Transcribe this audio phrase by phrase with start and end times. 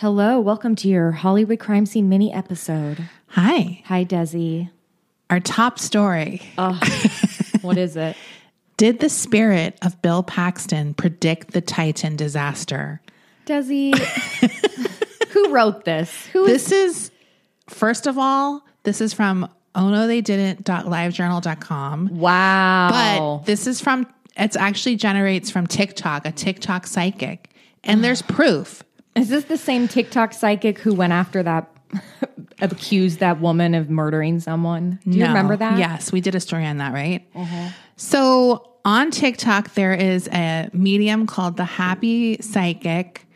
[0.00, 3.08] Hello, welcome to your Hollywood crime scene mini episode.
[3.30, 3.82] Hi.
[3.86, 4.70] Hi, Desi.
[5.28, 6.40] Our top story.
[6.56, 6.78] Oh,
[7.62, 8.16] what is it?
[8.76, 13.00] Did the spirit of Bill Paxton predict the Titan disaster?
[13.44, 13.92] Desi,
[15.30, 16.26] who wrote this?
[16.26, 17.10] Who is This is,
[17.66, 22.10] first of all, this is from oh no they didn't.livejournal.com.
[22.12, 23.40] Wow.
[23.40, 24.06] But this is from,
[24.36, 27.50] it's actually generates from TikTok, a TikTok psychic.
[27.82, 28.84] And there's proof.
[29.18, 31.70] Is this the same TikTok psychic who went after that,
[32.60, 34.98] accused that woman of murdering someone?
[35.04, 35.28] Do you No.
[35.28, 35.78] remember that?
[35.78, 37.26] Yes, we did a story on that, right?
[37.34, 37.68] Uh-huh.
[37.96, 43.26] So on TikTok, there is a medium called the Happy Psychic,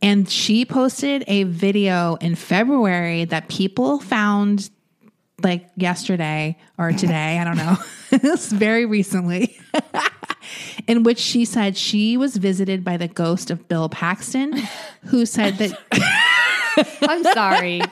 [0.00, 4.68] and she posted a video in February that people found
[5.42, 7.76] like yesterday or today, I don't know.
[8.12, 9.58] it's very recently.
[10.86, 14.54] in which she said she was visited by the ghost of Bill Paxton,
[15.06, 15.78] who said that
[17.02, 17.82] I'm sorry.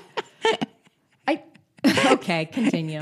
[1.26, 1.42] I
[2.12, 3.00] okay, continue.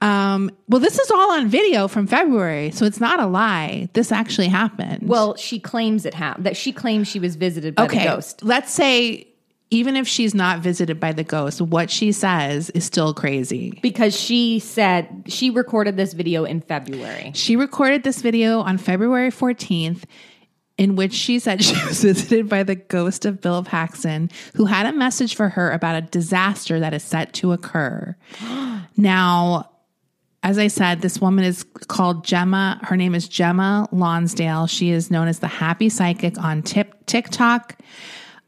[0.00, 3.88] Um, well, this is all on video from February, so it's not a lie.
[3.92, 5.08] This actually happened.
[5.08, 6.46] Well, she claims it happened.
[6.46, 7.98] That she claims she was visited by okay.
[7.98, 8.42] the ghost.
[8.42, 9.28] Let's say
[9.74, 13.78] even if she's not visited by the ghost, what she says is still crazy.
[13.82, 17.32] Because she said she recorded this video in February.
[17.34, 20.04] She recorded this video on February 14th
[20.76, 24.86] in which she said she was visited by the ghost of Bill Paxton, who had
[24.86, 28.16] a message for her about a disaster that is set to occur.
[28.96, 29.70] now,
[30.44, 32.78] as I said, this woman is called Gemma.
[32.82, 34.66] Her name is Gemma Lonsdale.
[34.66, 37.80] She is known as the Happy Psychic on tip, TikTok.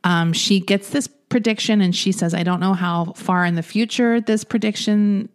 [0.04, 3.62] Um, she gets this prediction and she says, I don't know how far in the
[3.62, 5.28] future this prediction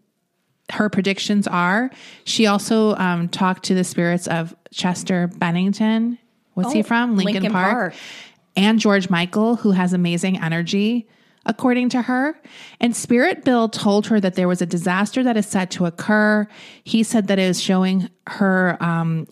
[0.72, 1.92] her predictions are.
[2.24, 6.18] She also um, talked to the spirits of Chester Bennington.
[6.56, 7.16] What's he Oh, from?
[7.18, 7.72] Linkin, Linkin Park.
[7.72, 7.94] Park.
[8.56, 11.08] And George Michael, who has amazing energy,
[11.46, 12.36] according to her.
[12.80, 16.48] And Spirit Bill told her that there was a disaster that is set to occur.
[16.84, 19.28] He said that it is showing her, um,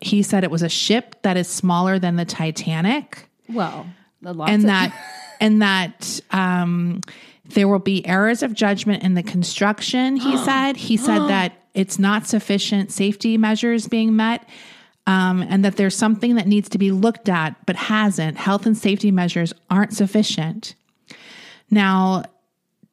[0.00, 3.86] he said it was a ship that is smaller than the Titanic Well,
[4.24, 4.92] and that
[5.40, 7.00] and that um,
[7.46, 10.16] there will be errors of judgment in the construction.
[10.16, 10.76] He said.
[10.76, 14.48] He said that it's not sufficient safety measures being met.
[15.06, 18.36] Um, and that there's something that needs to be looked at but hasn't.
[18.36, 20.76] Health and safety measures aren't sufficient.
[21.70, 22.24] Now,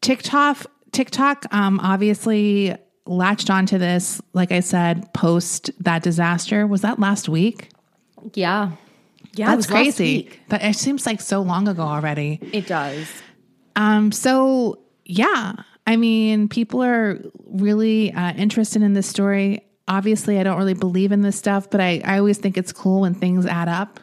[0.02, 2.75] TikTok, TikTok, um, obviously
[3.06, 4.22] latched onto this.
[4.34, 6.66] Like I said, post that disaster.
[6.66, 7.69] Was that last week?
[8.34, 8.72] yeah,
[9.38, 10.30] yeah, That's was crazy.
[10.50, 12.40] But it seems like so long ago already.
[12.53, 13.08] It does.
[13.75, 15.53] Um, so yeah,
[15.86, 19.64] I mean, people are really uh, interested in this story.
[19.88, 23.02] Obviously, I don't really believe in this stuff, but I, I always think it's cool
[23.02, 24.00] when things add up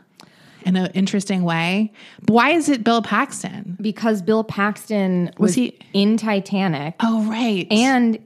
[0.65, 1.93] in an interesting way.
[2.23, 3.77] But why is it Bill Paxton?
[3.83, 7.67] Because Bill Paxton was, he- in Titanic, Oh, right.
[7.71, 8.19] and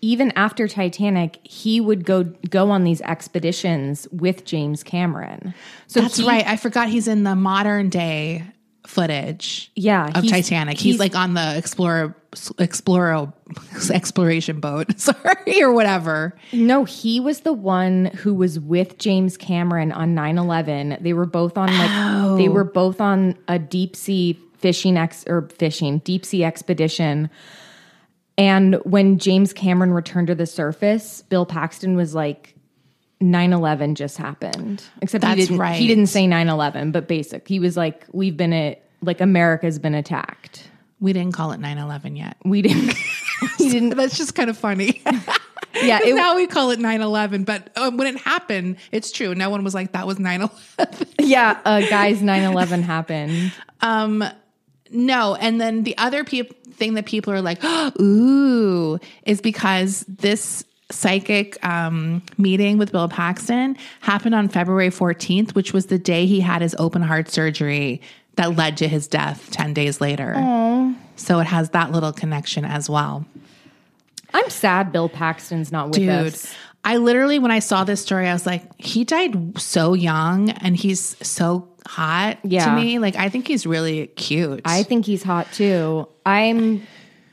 [0.00, 5.54] even after Titanic, he would go go on these expeditions with James Cameron.
[5.86, 6.46] So that's he- right.
[6.46, 8.44] I forgot he's in the modern day
[8.86, 9.70] footage.
[9.76, 10.78] Yeah, of he's- Titanic.
[10.78, 12.16] He's, he's- like on the explorer
[12.58, 13.32] explorer
[13.90, 16.36] exploration boat, sorry, or whatever.
[16.52, 21.02] No, he was the one who was with James Cameron on 9/11.
[21.02, 22.52] They were both on like they oh.
[22.52, 27.30] were both on a deep sea fishing ex or fishing deep sea expedition.
[28.40, 32.54] And when James Cameron returned to the surface, Bill Paxton was like
[33.22, 34.82] 9/11 just happened.
[35.02, 35.78] Except That's he didn't right.
[35.78, 37.46] he didn't say 9/11, but basic.
[37.46, 40.70] He was like we've been a, like America's been attacked.
[41.00, 42.38] We didn't call it 9-11 yet.
[42.42, 42.94] We didn't
[43.58, 45.02] he didn't That's just kind of funny.
[45.82, 49.48] yeah, it, now we call it 9-11 but um, when it happened it's true no
[49.48, 53.52] one was like that was 9-11 yeah, uh, guys 9/11 happened.
[53.80, 54.24] um
[54.90, 57.62] no and then the other peop- thing that people are like
[58.00, 65.72] ooh is because this psychic um, meeting with bill paxton happened on february 14th which
[65.72, 68.00] was the day he had his open heart surgery
[68.36, 70.34] that led to his death 10 days later.
[71.16, 73.26] So it has that little connection as well.
[74.32, 76.54] I'm sad Bill Paxton's not with Dude, us.
[76.82, 80.74] I literally, when I saw this story, I was like, he died so young and
[80.74, 82.66] he's so hot Yeah.
[82.66, 82.98] to me.
[82.98, 84.62] Like I think he's really cute.
[84.64, 86.08] I think he's hot too.
[86.26, 86.86] I'm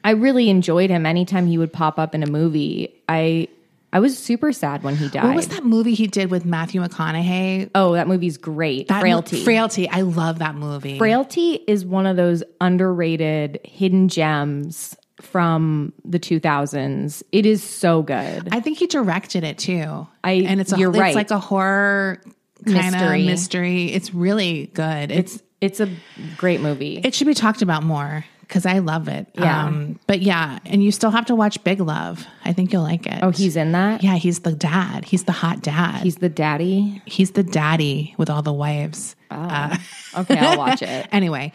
[0.03, 2.93] I really enjoyed him anytime he would pop up in a movie.
[3.09, 3.47] I
[3.93, 5.23] I was super sad when he died.
[5.23, 7.69] what was that movie he did with Matthew McConaughey?
[7.73, 8.89] Oh, that movie's great.
[8.89, 9.43] That mo- Frailty.
[9.43, 9.89] Frailty.
[9.89, 10.97] I love that movie.
[10.97, 17.23] Frailty is one of those underrated hidden gems from the 2000s.
[17.31, 18.49] It is so good.
[18.51, 20.05] I think he directed it too.
[20.23, 21.15] I- and it's a, you're it's right.
[21.15, 22.21] like a horror
[22.65, 23.85] kind of Mystery.
[23.93, 25.11] It's really good.
[25.11, 25.89] It's It's it's a
[26.37, 27.01] great movie.
[27.03, 29.27] it should be talked about more because I love it.
[29.33, 29.65] Yeah.
[29.65, 32.25] Um, but yeah, and you still have to watch Big Love.
[32.45, 33.19] I think you'll like it.
[33.23, 34.03] oh, he's in that?
[34.03, 35.03] yeah, he's the dad.
[35.05, 36.03] He's the hot dad.
[36.03, 37.01] He's the daddy.
[37.05, 39.15] he's the daddy with all the wives.
[39.31, 41.07] Okay, I'll watch it.
[41.11, 41.51] Anyway,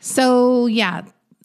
[0.00, 1.02] so yeah,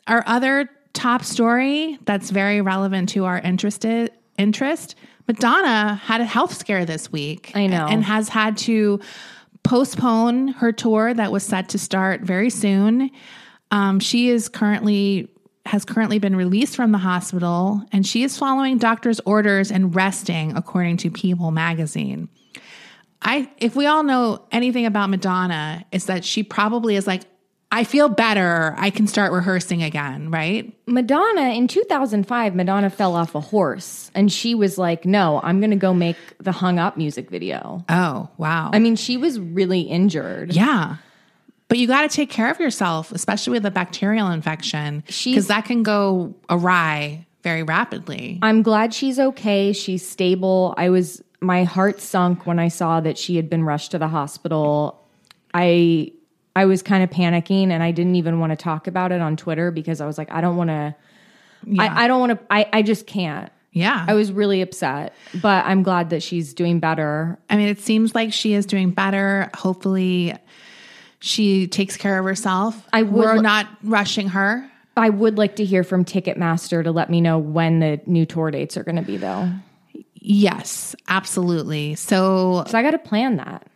[0.08, 4.96] our other top story that's very relevant to our interested interest.
[5.28, 7.52] Madonna had a health scare this week.
[7.56, 7.88] I know.
[7.88, 9.00] and has had to
[9.64, 13.12] postpone her tour that was set to start very soon.
[13.72, 15.30] Um, she is currently
[15.66, 20.56] has currently been released from the hospital, and she is following doctor's orders and resting,
[20.56, 22.30] according to People magazine.
[23.22, 27.24] I if we all know anything about Madonna, is that she probably is like,
[27.72, 28.74] I feel better.
[28.78, 30.74] I can start rehearsing again, right?
[30.88, 35.72] Madonna in 2005, Madonna fell off a horse and she was like, "No, I'm going
[35.72, 38.72] to go make the hung up music video." Oh, wow.
[38.74, 40.54] I mean, she was really injured.
[40.54, 40.98] yeah.
[41.70, 45.66] But you got to take care of yourself, especially with a bacterial infection, because that
[45.66, 48.40] can go awry very rapidly.
[48.42, 49.74] I'm glad she's okay.
[49.74, 50.74] She's stable.
[50.78, 54.08] I was my heart sunk when I saw that she had been rushed to the
[54.08, 55.04] hospital.
[55.54, 56.14] I
[56.58, 59.38] I was kind of panicking and I didn't even want to talk about it on
[59.38, 60.96] Twitter because I was like, I don't want to
[61.78, 63.52] I, I don't want to I, I just can't.
[63.74, 64.04] Yeah.
[64.08, 67.38] I was really upset, but I'm glad that she's doing better.
[67.48, 69.52] I mean, it seems like she is doing better.
[69.54, 70.36] Hopefully,
[71.20, 72.88] she takes care of herself.
[72.92, 74.68] I would We're not rushing her.
[74.96, 78.50] I would like to hear from Ticketmaster to let me know when the new tour
[78.50, 79.52] dates are going to be, though.
[80.16, 81.94] Yes, absolutely.
[81.94, 83.68] So, So I got to plan that.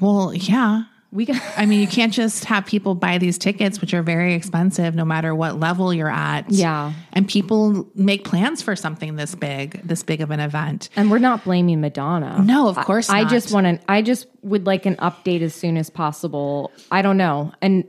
[0.00, 0.84] well, yeah.
[1.12, 1.42] We got.
[1.56, 5.04] I mean, you can't just have people buy these tickets, which are very expensive no
[5.04, 6.48] matter what level you're at.
[6.50, 6.92] Yeah.
[7.12, 10.88] And people make plans for something this big, this big of an event.
[10.94, 12.40] And we're not blaming Madonna.
[12.42, 13.90] No, of course I, I just want to.
[13.90, 16.70] I just would like an update as soon as possible.
[16.92, 17.84] I don't know, and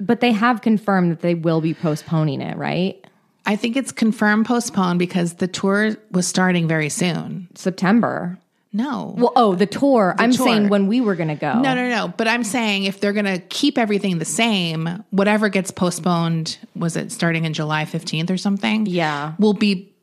[0.00, 3.02] but they have confirmed that they will be postponing it, right?
[3.46, 7.48] I think it's confirmed postponed because the tour was starting very soon.
[7.54, 8.38] September.
[8.76, 9.14] No.
[9.16, 10.14] Well, oh, the tour.
[10.18, 10.46] I'm tour.
[10.46, 11.60] saying when we were going to go.
[11.60, 12.08] No, no, no.
[12.08, 16.94] But I'm saying if they're going to keep everything the same, whatever gets postponed, was
[16.94, 18.84] it starting in July 15th or something?
[18.84, 19.32] Yeah.
[19.38, 19.94] Will be,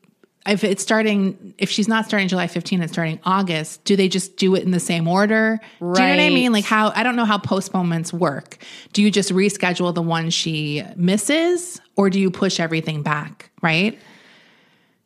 [0.44, 4.38] if it's starting, if she's not starting July 15th and starting August, do they just
[4.38, 5.60] do it in the same order?
[5.78, 6.50] Do you know what I mean?
[6.50, 8.58] Like how, I don't know how postponements work.
[8.92, 13.52] Do you just reschedule the one she misses or do you push everything back?
[13.62, 14.00] Right?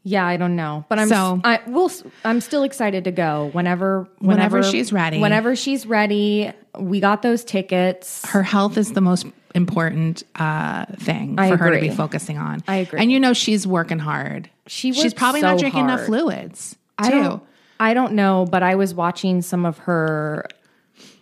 [0.09, 1.93] Yeah, I don't know, but I'm So- I will.
[2.25, 5.21] I'm still excited to go whenever, Whenever she's ready.
[5.21, 8.25] Whenever she's ready, we got those tickets.
[8.31, 12.63] her health is the most important uh, thing I for her to be focusing on.
[12.67, 13.01] I agree.
[13.01, 14.49] And you know she's working hard.
[14.67, 16.07] She she's probably so not drinking enough hard.
[16.07, 16.77] fluids.
[16.97, 17.23] I too.
[17.23, 17.43] don't,
[17.79, 20.47] I don't know, but I was watching some of her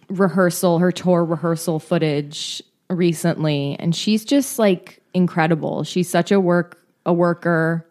[0.08, 5.82] rehearsal, her tour rehearsal footage recently, and she's just like incredible.
[5.82, 7.84] She's such a work a worker.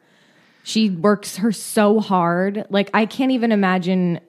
[0.65, 2.65] She works her so hard.
[2.71, 4.19] Like I can't even imagine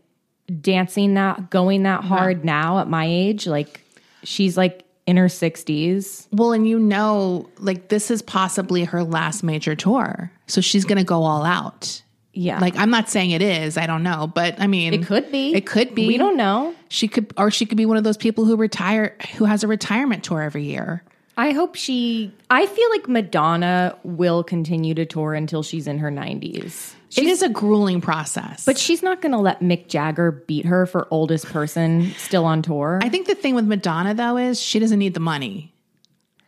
[0.60, 3.46] dancing that going that hard now at my age.
[3.46, 3.80] Like
[4.22, 6.28] she's like in her 60s.
[6.32, 10.98] Well, and you know, like this is possibly her last major tour, so she's going
[10.98, 12.02] to go all out.
[12.34, 12.58] Yeah.
[12.58, 13.78] Like I'm not saying it is.
[13.78, 15.54] I don't know, but I mean, it could be.
[15.54, 16.06] It could be.
[16.06, 16.74] We don't know.
[16.90, 19.68] She could, or she could be one of those people who retire, who has a
[19.68, 21.02] retirement tour every year.
[21.36, 22.32] I hope she.
[22.48, 26.94] I feel like Madonna will continue to tour until she's in her 90s.
[27.16, 30.86] it is a grueling process, But she's not going to let Mick Jagger beat her
[30.86, 33.00] for oldest person still on tour.
[33.02, 35.74] I think the thing with Madonna though is she doesn't need the money.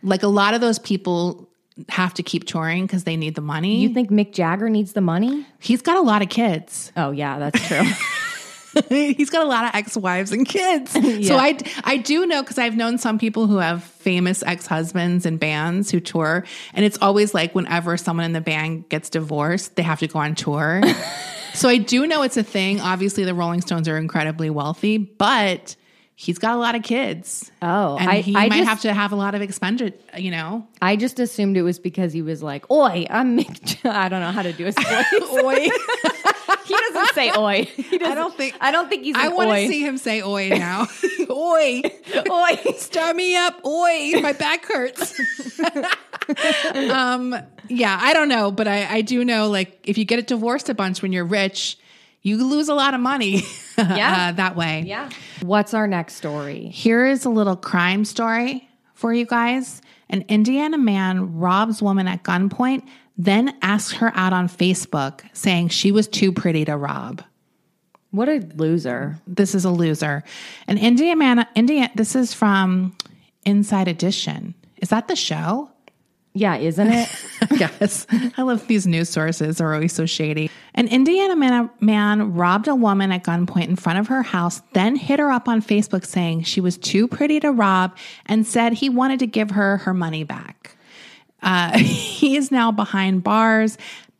[0.02, 1.48] Like a lot of those people
[1.88, 3.80] have to keep touring because they need the money.
[3.80, 5.46] you think Mick Jagger needs the money?
[5.60, 6.92] He's got a lot of kids.
[6.96, 7.82] Oh yeah, that's true.
[8.88, 10.96] He's got a lot of ex-wives and kids.
[11.28, 15.38] So I I do know because I've known some people who have famous ex-husbands and
[15.38, 16.44] bands who tour,
[16.74, 20.20] and it's always like whenever someone in the band gets divorced, they have to go
[20.20, 20.82] on tour.
[21.54, 22.80] so I do know it's a thing.
[22.80, 25.76] Obviously, the Rolling Stones are incredibly wealthy, but
[26.20, 27.50] he's got a lot of kids.
[27.62, 29.96] Oh, and I- he I might just- have to have a lot of expenditure.
[30.16, 34.08] You know, I just assumed it was because he was like, "Oi, I'm Mick." I
[34.08, 34.88] don't know how to do his voice.
[35.32, 35.68] oi.
[36.66, 39.14] he doesn't say "oi." He doesn't, I don't think I don't think he's.
[39.16, 40.86] I want to see him say "oi" now.
[41.30, 41.82] Oi,
[42.30, 42.72] Oi.
[42.78, 43.64] start me up.
[43.64, 45.18] Oi, my back hurts.
[46.74, 47.34] um,
[47.68, 50.68] yeah, I don't know, but I, I do know like if you get it divorced
[50.68, 51.78] a bunch when you're rich,
[52.28, 53.42] you lose a lot of money
[53.78, 54.28] Yeah.
[54.28, 54.84] uh, that way.
[54.86, 55.08] Yeah.
[55.42, 56.68] What's our next story?
[56.68, 59.80] Here is a little crime story for you guys.
[60.10, 65.92] An Indiana man robs woman at gunpoint, then asks her out on Facebook, saying she
[65.92, 67.22] was too pretty to rob.
[68.10, 69.18] What a loser.
[69.26, 70.24] This is a loser.
[70.66, 71.90] An Indiana man, Indiana.
[71.94, 72.96] This is from
[73.44, 74.54] Inside Edition.
[74.78, 75.70] Is that the show?
[76.34, 77.08] Yeah, isn't it?
[77.52, 78.06] yes.
[78.36, 80.50] I love these news sources are always so shady.
[80.74, 84.94] An Indiana man, man robbed a woman at gunpoint in front of her house, then
[84.94, 88.88] hit her up on Facebook saying she was too pretty to rob and said he
[88.88, 90.76] wanted to give her her money back.
[91.42, 93.78] Uh, he is now behind bars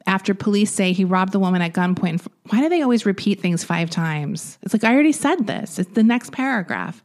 [0.08, 2.26] after police say he robbed the woman at gunpoint.
[2.48, 4.58] Why do they always repeat things five times?
[4.62, 5.78] It's like, I already said this.
[5.78, 7.04] It's the next paragraph.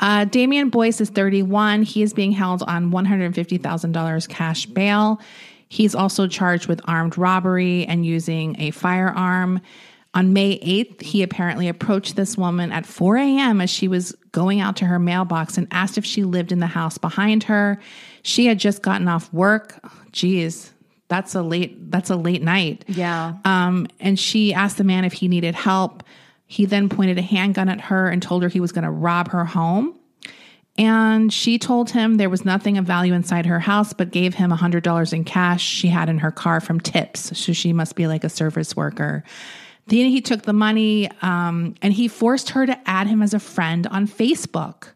[0.00, 1.82] Uh, Damian Boyce is 31.
[1.82, 5.20] He is being held on $150,000 cash bail.
[5.68, 9.60] He's also charged with armed robbery and using a firearm.
[10.14, 13.60] On May 8th, he apparently approached this woman at 4 a.m.
[13.60, 16.66] as she was going out to her mailbox and asked if she lived in the
[16.66, 17.78] house behind her.
[18.22, 19.78] She had just gotten off work.
[20.12, 20.72] Geez,
[21.08, 22.84] that's a late that's a late night.
[22.86, 23.34] Yeah.
[23.44, 26.02] Um, and she asked the man if he needed help.
[26.46, 29.30] He then pointed a handgun at her and told her he was going to rob
[29.30, 29.98] her home.
[30.78, 34.52] And she told him there was nothing of value inside her house, but gave him
[34.52, 37.36] $100 in cash she had in her car from tips.
[37.36, 39.24] So she must be like a service worker.
[39.88, 43.40] Then he took the money um, and he forced her to add him as a
[43.40, 44.88] friend on Facebook.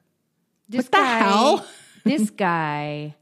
[0.69, 1.66] This what the hell?
[2.04, 3.16] this guy.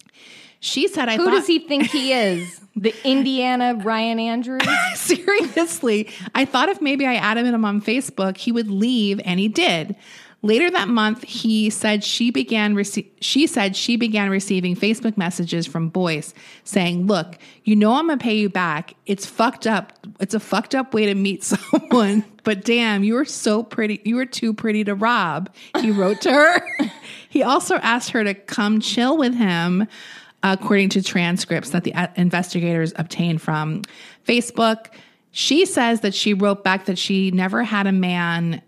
[0.61, 2.59] She said, I Who thought, does he think he is?
[2.77, 4.63] The Indiana Ryan Andrews?
[4.95, 9.49] Seriously, I thought if maybe I added him on Facebook, he would leave, and he
[9.49, 9.97] did.
[10.43, 15.67] Later that month, he said she began rece- she said she began receiving Facebook messages
[15.67, 16.33] from Boyce
[16.65, 18.95] saying, "Look, you know I'm gonna pay you back.
[19.05, 19.93] It's fucked up.
[20.21, 24.01] It's a fucked up way to meet someone, but damn, you were so pretty.
[24.05, 25.51] You were too pretty to rob."
[25.81, 26.63] He wrote to her.
[27.29, 29.89] he also asked her to come chill with him
[30.43, 33.83] according to transcripts that the uh, investigators obtained from
[34.27, 34.87] Facebook.
[35.33, 38.63] She says that she wrote back that she never had a man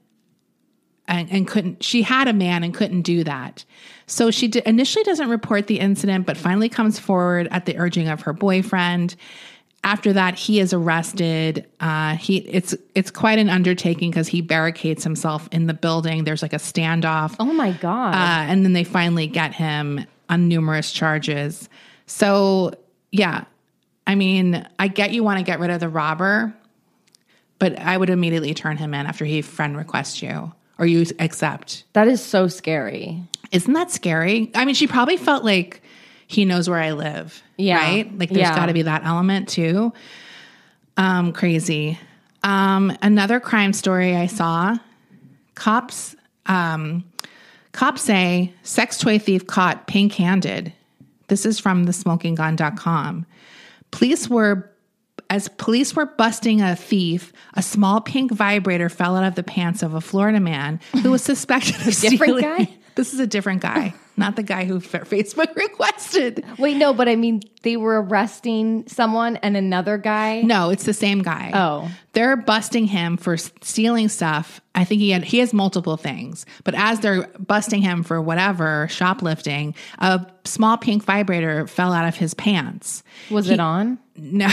[1.09, 3.64] and, and couldn't, she had a man and couldn't do that.
[4.07, 8.09] So she d- initially doesn't report the incident, but finally comes forward at the urging
[8.09, 9.17] of her boyfriend.
[9.85, 11.67] After that, he is arrested.
[11.81, 16.23] Uh, he it's it's quite an undertaking because he barricades himself in the building.
[16.23, 17.35] There's like a standoff.
[17.41, 18.14] Oh my God.
[18.14, 21.69] Uh, and then they finally get him on numerous charges.
[22.07, 22.73] So,
[23.11, 23.45] yeah,
[24.07, 26.55] I mean, I get you want to get rid of the robber,
[27.59, 31.85] but I would immediately turn him in after he friend requests you or you accept.
[31.93, 33.23] that is so scary.
[33.53, 34.51] Isn't that scary?
[34.55, 35.83] I mean, she probably felt like
[36.27, 37.43] he knows where I live.
[37.59, 37.77] Yeah.
[37.77, 38.19] Right?
[38.19, 38.55] Like there's Yeah.
[38.57, 39.93] got to be that element too.
[40.97, 41.99] Um, crazy.
[42.43, 44.79] Um, another crime story I saw
[45.55, 47.05] cops, um,
[47.73, 50.73] cops say sex toy thief caught pink handed.
[51.29, 53.26] This is from the smokinggun.com.
[53.91, 54.71] Police were
[55.31, 59.83] as police were busting a thief, a small pink vibrator fell out of the pants
[59.83, 62.43] of a Florida man who was suspected of different stealing.
[62.43, 62.69] guy?
[62.94, 66.44] This is a different guy, not the guy who Facebook requested.
[66.58, 70.42] Wait, no, but I mean, they were arresting someone and another guy.
[70.42, 71.50] No, it's the same guy.
[71.54, 71.90] Oh.
[72.12, 74.61] They're busting him for stealing stuff.
[74.75, 76.44] I think he had he has multiple things.
[76.64, 82.16] But as they're busting him for whatever, shoplifting, a small pink vibrator fell out of
[82.16, 83.02] his pants.
[83.30, 83.99] Was it on?
[84.16, 84.49] No.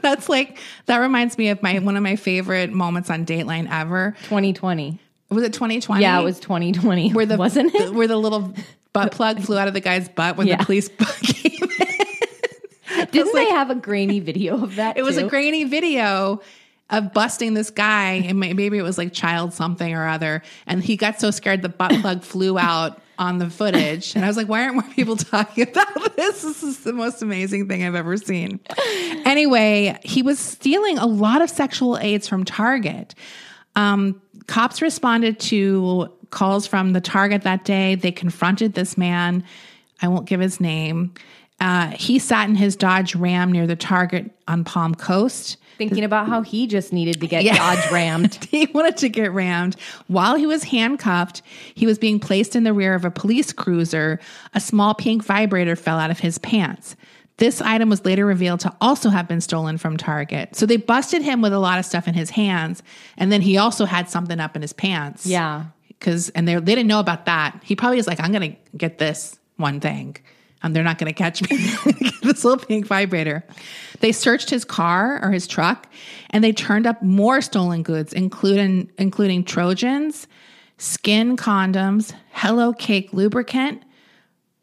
[0.00, 4.14] That's like that reminds me of my one of my favorite moments on Dateline ever.
[4.24, 4.98] 2020.
[5.34, 6.02] Was it 2020?
[6.02, 7.12] Yeah, it was 2020.
[7.12, 7.92] where the wasn't it?
[7.94, 8.54] where the little
[8.92, 10.56] butt plug flew out of the guy's butt when Yeah.
[10.56, 13.06] the police came in.
[13.10, 14.96] Didn't they have a grainy video of that?
[14.96, 15.26] It was too?
[15.26, 16.40] a grainy video
[16.90, 20.42] of busting this guy, and maybe it was like child something or other.
[20.66, 24.14] And he got so scared the butt plug flew out on the footage.
[24.14, 26.42] And I was like, why aren't more people talking about this?
[26.42, 28.60] This is the most amazing thing I've ever seen.
[29.24, 33.14] Anyway, he was stealing a lot of sexual aids from Target.
[33.74, 34.20] Um,
[34.52, 37.94] cops responded to calls from the Target that day.
[37.94, 39.44] They confronted this man.
[40.02, 41.14] I won't give his name.
[41.58, 45.56] Uh, he sat in his Dodge Ram near the Target on Palm Coast.
[45.78, 47.56] Thinking about how he just needed to get Yeah.
[47.56, 48.44] Dodge rammed.
[48.50, 49.76] he wanted to get rammed.
[50.08, 51.40] While he was handcuffed,
[51.74, 54.20] he was being placed in the rear of a police cruiser.
[54.52, 56.94] A small pink vibrator fell out of his pants.
[57.42, 60.54] This item was later revealed to also have been stolen from Target.
[60.54, 62.84] So they busted him with a lot of stuff in his hands,
[63.16, 65.26] and then he also had something up in his pants.
[65.26, 65.64] Yeah.
[65.88, 67.60] because and they they didn't know about that.
[67.64, 70.18] He probably is like, I'm gonna get this one thing.
[70.62, 71.56] And they're not going to catch me.
[72.22, 73.44] this little pink vibrator.
[73.98, 75.92] They searched his car or his truck,
[76.30, 80.28] and they turned up more stolen goods, including including Trojans,
[80.78, 83.82] SKYN condoms, Hello Cake lubricant,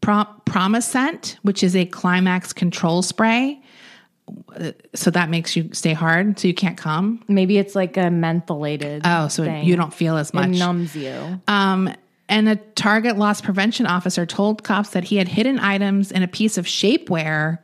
[0.01, 3.61] Prom- Promescent, which is a climax control spray.
[4.93, 7.23] So that makes you stay hard, so you can't come.
[7.27, 9.01] Maybe it's like a mentholated.
[9.03, 9.65] Oh, so thing.
[9.65, 10.49] you don't feel as It much.
[10.51, 11.41] numbs you.
[11.47, 11.91] Um,
[12.27, 16.27] and a Target loss prevention officer told cops that he had hidden items in a
[16.27, 17.57] piece of shapewear.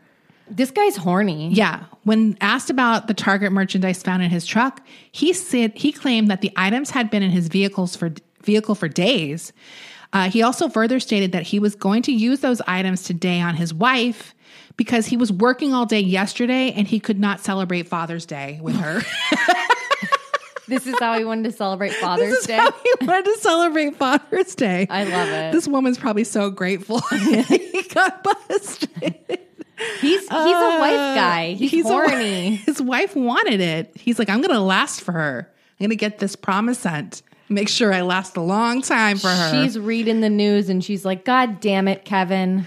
[0.49, 1.49] This guy's horny.
[1.53, 1.83] Yeah.
[2.03, 6.41] When asked about the Target merchandise found in his truck, he said he claimed that
[6.41, 8.11] the items had been in his vehicles for
[8.43, 9.53] vehicle for days.
[10.15, 13.53] Uh, he also further stated that he was going to use those items today on
[13.55, 14.33] his wife
[14.77, 18.75] because he was working all day yesterday and he could not celebrate Father's Day with
[18.77, 19.01] her.
[20.67, 22.57] This is how he wanted to celebrate Father's this is Day.
[22.57, 24.87] how he wanted to celebrate Father's Day.
[24.89, 25.51] I love it.
[25.51, 29.13] This woman's probably so grateful he got busted.
[30.01, 31.53] He's he's a wife guy.
[31.53, 32.55] He's, Uh, a horny.
[32.65, 33.91] his wife wanted it.
[33.95, 35.51] He's like, I'm going to last for her.
[35.79, 37.21] I'm going to get this Promescent.
[37.49, 39.51] Make sure I last a long time for her.
[39.51, 42.65] She's reading the news and she's like, God damn it, Kevin.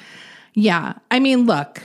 [0.54, 0.94] yeah.
[1.10, 1.82] I mean, look,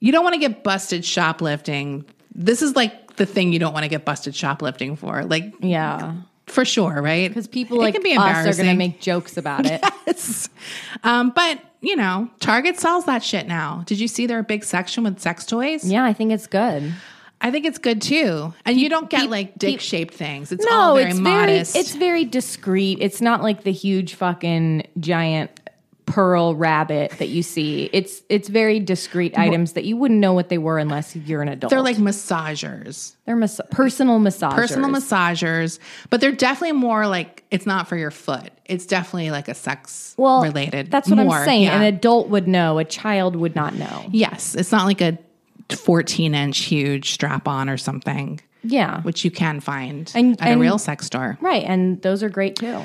[0.00, 2.04] you don't want to get busted shoplifting.
[2.34, 5.24] This is like the thing you don't want to get busted shoplifting for.
[5.24, 6.14] Like, Yeah.
[6.46, 7.28] for sure, right?
[7.28, 9.80] Because people It like can be us are going to make jokes about it.
[10.06, 10.48] Yes.
[11.04, 13.82] Um, but, you know, Target sells that shit now.
[13.86, 15.84] Did you see their big section with sex toys?
[15.84, 16.92] yeah, I think it's good.
[17.48, 18.52] I think it's good too.
[18.66, 20.52] And you don't get like dick shaped things.
[20.52, 21.72] It's No, all very it's modest.
[21.72, 22.98] very it's very discreet.
[23.00, 25.50] It's not like the huge fucking giant
[26.04, 27.88] pearl rabbit that you see.
[27.92, 31.48] It's it's very discreet items that you wouldn't know what they were unless you're an
[31.48, 31.70] adult.
[31.70, 34.54] they're like massagers, they're mas- personal massagers.
[34.54, 35.78] personal massagers,
[36.10, 38.50] but they're definitely more like it's not for your foot.
[38.64, 40.90] It's definitely like a sex well, related.
[40.90, 41.62] That's what more, I'm saying.
[41.64, 41.76] yeah.
[41.76, 42.78] An adult would know.
[42.78, 44.06] A child would not know.
[44.10, 45.18] yes, it's not like a
[45.72, 50.58] 14 inch huge strap on or something, Yeah, which you can find And- at and-
[50.58, 51.36] a real sex store.
[51.40, 51.64] right.
[51.64, 52.82] And those are great too.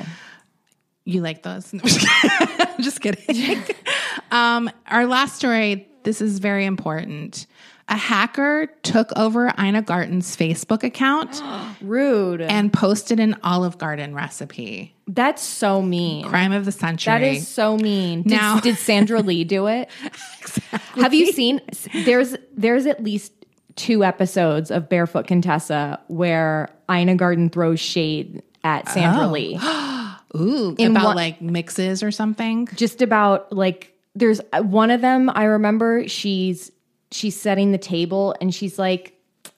[1.06, 1.70] You like those?
[2.80, 3.62] Just kidding.
[4.30, 5.88] um, our last story.
[6.02, 7.46] This is very important.
[7.88, 11.42] A hacker took over Ina Garten's Facebook account
[11.82, 12.40] Rude.
[12.40, 14.94] and posted an Olive Garden recipe.
[15.06, 16.24] That's so mean.
[16.26, 17.12] Crime of the century.
[17.12, 18.22] That is so mean.
[18.22, 19.90] Did, Now- did Sandra Lee do it?
[20.96, 21.60] Have you seen?
[22.06, 23.32] There's there's at least
[23.76, 29.30] two episodes of Barefoot Contessa where Ina Garten throws shade at Sandra Oh.
[29.30, 29.58] Lee,
[30.40, 32.66] Ooh, in about one- like mixes or something.
[32.76, 35.28] just about like there's uh, one of them.
[35.34, 36.70] I remember she's
[37.14, 39.12] she's setting the table and she's like.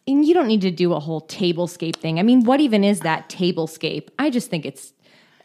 [0.09, 2.21] And you don't need to do a whole tablescape thing.
[2.21, 4.09] I mean, what even is that tablescape?
[4.21, 4.93] I just think it's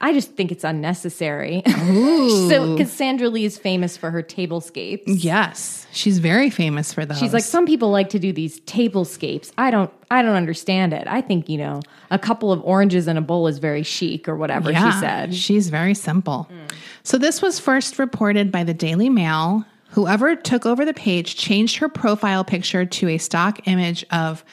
[0.01, 1.61] I just think it's unnecessary.
[1.67, 5.03] so because Sandra Lee is famous for her tablescapes.
[5.05, 7.19] Yes, she's very famous for those.
[7.19, 9.51] She's like, some people like to do these tablescapes.
[9.59, 11.07] I don't I don't understand it.
[11.07, 14.35] I think, you know, a couple of oranges in a bowl is very chic or
[14.35, 15.35] whatever she said.
[15.35, 16.49] She's very simple.
[16.51, 16.73] Mm.
[17.03, 19.65] So this was first reported by the Daily Mail.
[19.91, 24.43] Whoever took over the page changed her profile picture to a stock image of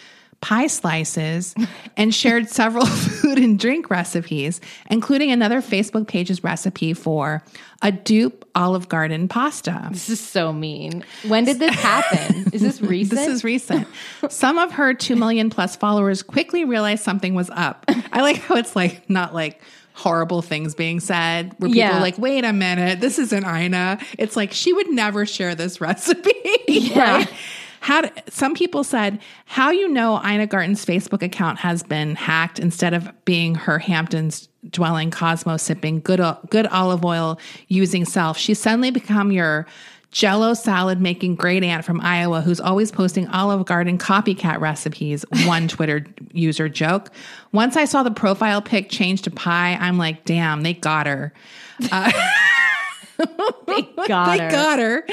[0.40, 1.54] pie slices
[1.96, 7.42] and shared several food and drink recipes, including another Facebook page's recipe for
[7.82, 9.88] a dupe Olive Garden pasta.
[9.92, 11.04] This is so mean.
[11.26, 12.48] When did this happen?
[12.52, 13.18] Is this recent?
[13.18, 13.86] This is recent.
[14.28, 17.84] Some of her 2 million plus followers quickly realized something was up.
[18.12, 19.60] I like how it's like not like
[19.98, 21.98] horrible things being said where people Yeah.
[21.98, 23.98] are like, wait a minute, this isn't Ina.
[24.18, 26.32] It's like she would never share this recipe.
[26.68, 27.16] Yeah.
[27.18, 27.32] right?
[27.80, 32.58] How do, some people said how you know Ina Garten's Facebook account has been hacked
[32.58, 38.36] instead of being her Hamptons dwelling Cosmo sipping good good olive oil using self.
[38.36, 39.66] She's suddenly become your
[40.10, 45.24] Jello salad making great aunt from Iowa who's always posting Olive Garden copycat recipes.
[45.44, 47.10] One Twitter user joke.
[47.52, 51.32] Once I saw the profile pic change to pie, I'm like, damn, they got her.
[51.80, 54.50] they got they her.
[54.50, 55.06] got her.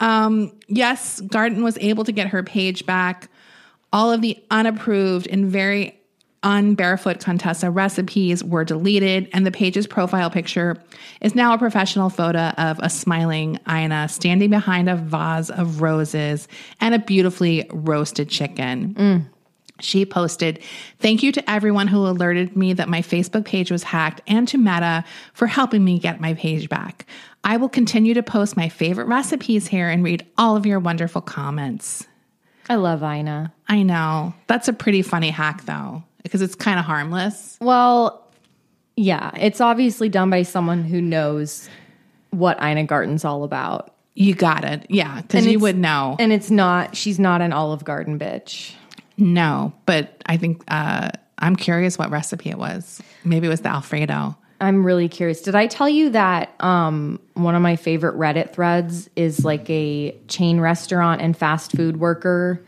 [0.00, 3.28] Um, yes, Garten was able to get her page back.
[3.92, 6.00] All of the unapproved and very
[6.44, 10.76] unbarefoot Contessa recipes were deleted, and the page's profile picture
[11.20, 16.46] is now a professional photo of a smiling Ina standing behind a vase of roses
[16.80, 18.94] and a beautifully roasted chicken.
[18.94, 19.26] Mm.
[19.80, 20.62] She posted,
[21.00, 24.58] Thank you to everyone who alerted me that my Facebook page was hacked and to
[24.58, 27.06] Meta for helping me get my page back.
[27.42, 31.20] I will continue to post my favorite recipes here and read all of your wonderful
[31.20, 32.06] comments.
[32.68, 33.52] I love Ina.
[33.68, 34.32] I know.
[34.46, 37.56] That's a pretty funny hack, though, because it's kind of harmless.
[37.60, 38.20] Well,
[38.96, 41.68] Yeah, it's obviously done by someone who knows
[42.30, 43.94] what Ina Garten's all about.
[44.14, 44.86] You got it.
[44.88, 46.16] Yeah, because you would know.
[46.18, 48.72] And it's not, she's not an Olive Garden bitch.
[49.16, 53.02] No, but I think uh, I'm curious what recipe it was.
[53.24, 54.36] Maybe it was the Alfredo.
[54.60, 55.42] I'm really curious.
[55.42, 60.16] Did I tell you that um, one of my favorite Reddit threads is like a
[60.28, 62.64] chain restaurant and fast food worker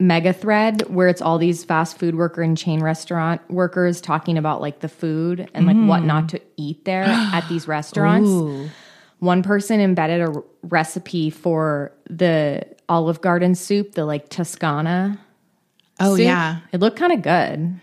[0.00, 4.60] mega thread where it's all these fast food worker and chain restaurant workers talking about
[4.60, 8.70] like the food and like what not to eat there at these restaurants.
[9.18, 15.18] One person embedded a r- recipe for the Olive Garden soup, the like Toscana.
[16.00, 16.24] Oh soup.
[16.24, 17.78] yeah, It looked kind of good.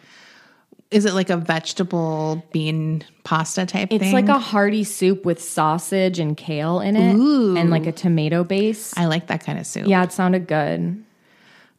[0.90, 4.14] is it like a vegetable bean pasta type It's thing?
[4.14, 7.14] like a hearty soup with sausage and kale in it
[7.60, 8.98] and like a tomato base.
[8.98, 9.86] I like that kind of soup.
[9.86, 11.04] Yeah, it sounded good.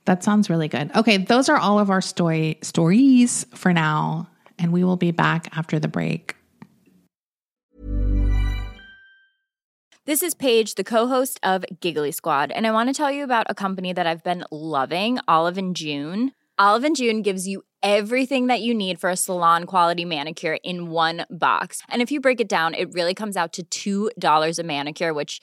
[0.09, 0.91] That sounds really good.
[0.97, 5.55] Okay, those are all of our story stories for now, and we will be back
[5.55, 6.35] after the break.
[10.07, 13.49] This is Paige, the co-host of Giggly Squad, and I want to tell you about
[13.51, 16.33] a company that I've been loving, Olive and June.
[16.59, 20.89] Olive and June gives you everything that you need for a salon quality manicure in
[20.89, 21.83] one box.
[21.91, 25.43] And if you break it down, it really comes out to $2 a manicure, which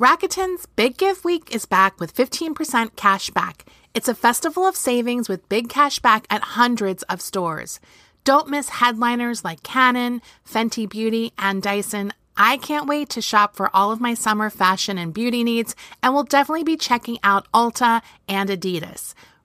[0.00, 3.66] Rakuten's Big Give Week is back with 15% cash back.
[3.92, 7.80] It's a festival of savings with big cash back at hundreds of stores.
[8.24, 12.14] Don't miss headliners like Canon, Fenty Beauty, and Dyson.
[12.34, 16.14] I can't wait to shop for all of my summer fashion and beauty needs, and
[16.14, 19.12] will definitely be checking out Ulta and Adidas.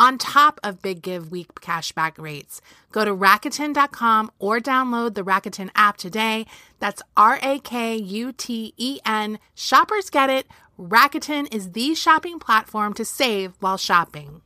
[0.00, 2.60] on top of Big Give Week cashback rates.
[2.90, 6.46] Go to Rakuten.com or download the Rakuten app today.
[6.80, 9.38] That's R A K U T E N.
[9.54, 10.46] Shoppers get it.
[10.78, 14.40] Rakuten is the shopping platform to save while shopping.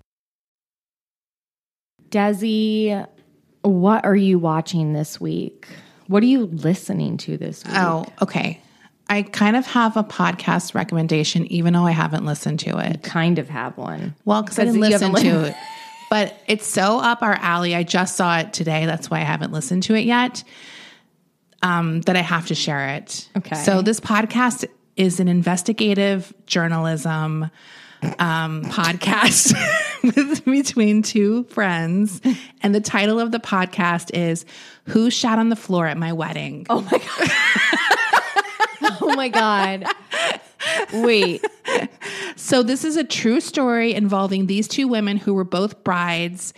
[2.08, 3.06] Desi,
[3.62, 5.68] what are you watching this week?
[6.08, 7.74] What are you listening to this week?
[7.76, 8.60] Oh, okay.
[9.08, 13.02] I kind of have a podcast recommendation, even though I haven't listened to it.
[13.02, 14.14] kind of have one.
[14.24, 15.54] Well, because I didn't listen to it.
[16.10, 17.74] But it's so up our alley.
[17.74, 18.86] I just saw it today.
[18.86, 20.44] That's why I haven't listened to it yet.
[21.62, 23.28] Um, that I have to share it.
[23.36, 23.56] Okay.
[23.56, 27.50] So this podcast is an investigative journalism
[28.18, 29.54] um, podcast
[30.02, 32.20] with, between two friends,
[32.62, 34.44] and the title of the podcast is
[34.88, 37.30] "Who Shat on the Floor at My Wedding." Oh my god.
[39.00, 39.84] oh my god.
[40.92, 41.44] Wait.
[42.36, 46.54] So this is a true story involving these two women who were both brides,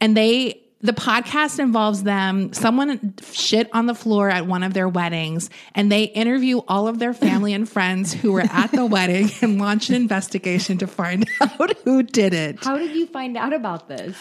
[0.00, 0.60] and they.
[0.80, 2.52] The podcast involves them.
[2.52, 6.98] Someone shit on the floor at one of their weddings, and they interview all of
[6.98, 11.26] their family and friends who were at the wedding and launch an investigation to find
[11.40, 12.62] out who did it.
[12.62, 14.14] How did you find out about this?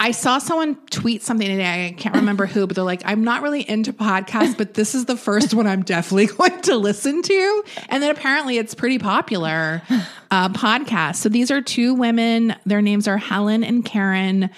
[0.00, 1.86] I saw someone tweet something today.
[1.86, 5.04] I can't remember who, but they're like, I'm not really into podcasts, but this is
[5.04, 7.64] the first one I'm definitely going to listen to.
[7.88, 9.82] And then apparently it's pretty popular
[10.30, 11.16] uh, podcast.
[11.16, 12.56] So these are two women.
[12.66, 14.50] Their names are Helen and Karen.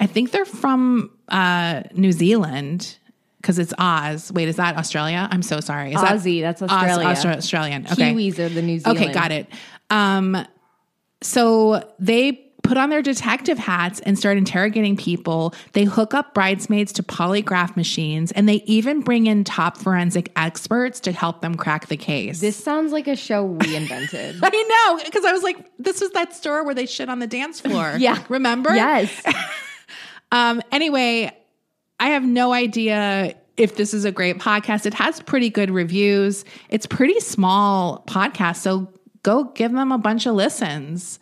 [0.00, 2.98] I think they're from uh, New Zealand
[3.40, 4.32] because it's Oz.
[4.32, 5.28] Wait, is that Australia?
[5.30, 5.94] I'm so sorry.
[5.94, 7.06] Is Aussie, that's Oz- Australia.
[7.06, 7.86] Austra- Australian.
[7.86, 8.12] Okay.
[8.12, 8.98] Kiwis are the New Zealand.
[8.98, 9.46] Okay, got it.
[9.88, 10.46] Um,
[11.22, 15.52] so they put on their detective hats and start interrogating people.
[15.72, 21.00] They hook up bridesmaids to polygraph machines, and they even bring in top forensic experts
[21.00, 22.40] to help them crack the case.
[22.40, 24.36] This sounds like a show we invented.
[24.42, 24.48] I
[24.96, 27.60] know, because I was like, this was that store where they shit on the dance
[27.60, 27.96] floor.
[27.98, 28.22] Yeah.
[28.28, 28.72] Remember?
[28.72, 29.20] yes.
[30.32, 31.36] Um, anyway,
[31.98, 34.86] I have no idea if this is a great podcast.
[34.86, 36.44] It has pretty good reviews.
[36.68, 38.92] It's pretty small podcast, so
[39.24, 41.18] go give them a bunch of listens.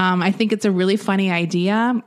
[0.00, 2.02] Um, I think it's a really funny idea.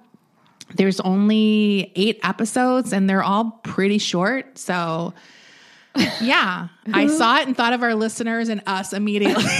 [0.73, 4.57] There's only eight episodes, and they're all pretty short.
[4.57, 5.13] So,
[6.19, 9.43] yeah, I saw it and thought of our listeners and us immediately.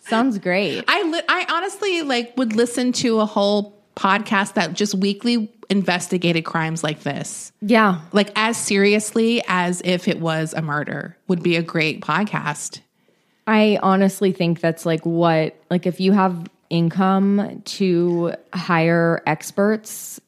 [0.00, 0.84] Sounds great.
[0.86, 6.44] I li- I honestly like would listen to a whole podcast that just weekly investigated
[6.44, 7.50] crimes like this.
[7.62, 8.00] Yeah.
[8.12, 12.80] Like as seriously as if it was a murder would be a great podcast.
[13.48, 20.20] I honestly think that's like what, like, if you have income to hire experts,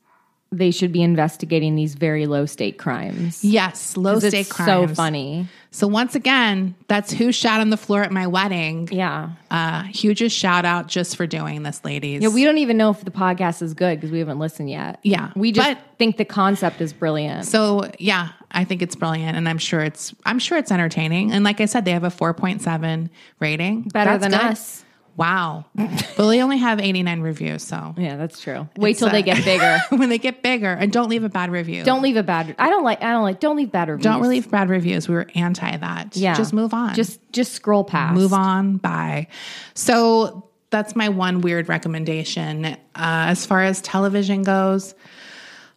[0.51, 3.45] they should be investigating these very low state crimes.
[3.45, 4.91] Yes, low state it's crimes.
[4.91, 5.47] so funny.
[5.73, 8.89] So once again, that's who shot on the floor at my wedding.
[8.91, 9.31] Yeah.
[9.53, 12.23] Uh, hugest shout out just for doing this, ladies.
[12.23, 14.99] Yeah, we don't even know if the podcast is good because we haven't listened yet.
[15.05, 17.45] Yeah, We just but- think the concept is brilliant.
[17.47, 21.31] So yeah, I think it's brilliant, and I'm sure it's I'm sure it's entertaining.
[21.31, 24.41] And like I said, they have a 4.7 rating, Better That's than good.
[24.41, 24.85] us.
[25.21, 28.67] Wow, but they only have 89 reviews, so yeah, that's true.
[28.79, 29.79] Wait It's, till they uh, get bigger.
[29.91, 31.85] when they get bigger, and don't leave a bad review.
[31.85, 32.55] don't leave a bad.
[32.59, 33.03] I don't like.
[33.03, 33.39] I don't like.
[33.39, 34.03] Don't leave bad reviews.
[34.03, 35.11] don't leave bad reviews.
[35.11, 36.17] We were anti that.
[36.17, 36.35] Yeah.
[36.35, 36.95] just move on.
[36.95, 38.15] Just just scroll past.
[38.15, 38.79] move on.
[38.79, 39.27] Bye.
[39.75, 42.65] So that's my one weird recommendation.
[42.65, 44.95] Uh, as far as television goes,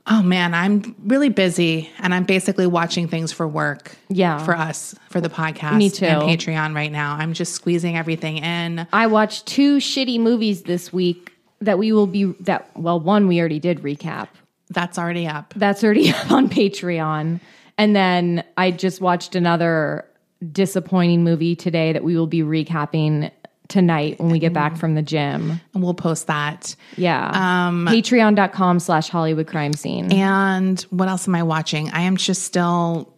[0.08, 3.96] oh man, I'm really busy and I'm basically watching things for work.
[4.10, 4.44] Yeah.
[4.44, 5.78] For us, for the podcast.
[5.78, 6.06] Me too.
[6.06, 7.16] And Patreon right now.
[7.16, 8.88] I'm just squeezing everything in.
[8.92, 13.40] I watched two shitty movies this week that we will be that well one we
[13.40, 14.28] already did recap.
[14.70, 15.54] That's already up.
[15.56, 17.40] That's already up on Patreon.
[17.78, 20.06] And then I just watched another
[20.52, 23.32] disappointing movie today that we will be recapping
[23.68, 24.80] tonight when we get back mm-hmm.
[24.80, 25.60] from the gym.
[25.74, 26.76] And we'll post that.
[26.98, 27.30] Yeah.
[27.68, 30.12] Um Patreon.com slash Hollywood crime scene.
[30.12, 31.90] And what else am I watching?
[31.92, 33.14] I am just still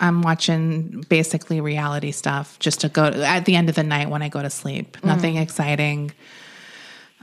[0.00, 4.10] I'm watching basically reality stuff just to go to, at the end of the night
[4.10, 4.96] when I go to sleep.
[4.96, 5.06] Mm-hmm.
[5.06, 6.12] Nothing exciting.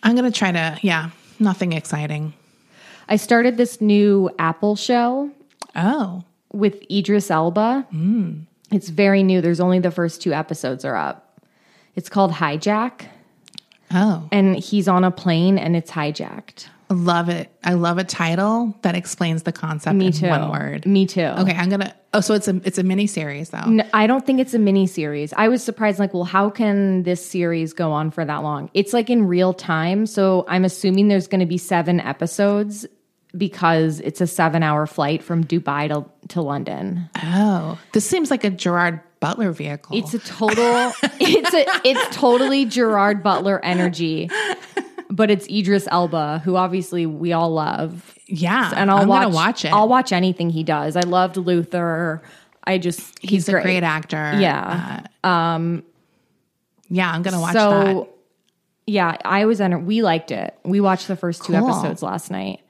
[0.01, 2.33] I'm going to try to yeah, nothing exciting.
[3.09, 5.31] I started this new Apple show
[5.75, 6.23] Oh.
[6.53, 7.87] with Idris Elba.
[7.93, 8.45] Mm.
[8.71, 9.41] It's very new.
[9.41, 11.28] There's only the first two episodes are up.
[11.99, 13.07] It's called Hijack,
[13.91, 14.23] Oh.
[14.31, 16.67] and he's on a plane and it's hijacked.
[16.89, 17.51] Love it.
[17.61, 20.29] I love a title that explains the concept Me in too.
[20.29, 20.85] one word.
[20.85, 21.25] Me too.
[21.25, 23.79] Okay, I'm to Oh, so it's a it's a mini series though.
[23.93, 25.33] I don't think it's a mini series.
[25.33, 28.69] I was surprised, like, well, how can this series go on for that long?
[28.73, 30.05] It's like in real time.
[30.05, 32.87] So I'm assuming there's going to be seven episodes
[33.37, 37.09] because it's a seven hour flight from Dubai to, to London.
[37.17, 37.77] Oh.
[37.93, 39.95] This seems like a Gerard Butler vehicle.
[39.97, 44.29] It's a total, it's a, it's totally Gerard Butler energy,
[45.09, 48.15] but it's Idris Elba, who obviously we all love.
[48.27, 48.71] yeah.
[48.75, 49.73] And I'll I'm watch, watch it.
[49.73, 50.95] I'll watch anything he does.
[50.95, 52.21] I loved Luther.
[52.63, 54.35] I just, he's, He's, a great actor.
[54.39, 55.03] Yeah.
[55.23, 55.81] Uh,
[56.89, 58.07] yeah, I'm gonna watch so that.
[58.87, 61.69] yeah i was enter- we liked it we watched the first two Cool.
[61.69, 62.61] episodes last night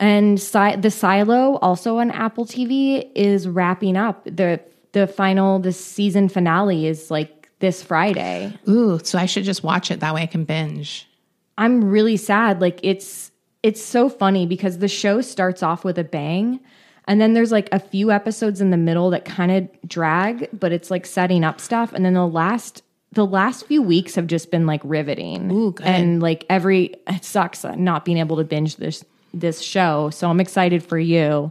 [0.00, 4.24] and si- the silo also on apple tv is wrapping up.
[4.24, 4.60] The
[4.92, 8.56] the final the season finale is like this friday.
[8.68, 10.00] Ooh, so I should just watch it.
[10.00, 11.08] That way I can binge.
[11.56, 12.60] i'm really sad.
[12.60, 13.30] Like it's
[13.62, 16.60] it's so funny because the show starts off with a bang
[17.08, 20.70] and then there's like a few episodes in the middle that kind of drag but
[20.72, 21.92] it's like setting up stuff.
[21.92, 22.82] And then the last
[23.12, 25.50] the last few weeks have just been like riveting.
[25.50, 25.86] Ooh, good.
[25.86, 30.40] and like every it sucks not being able to binge this this show so i'm
[30.40, 31.50] excited for you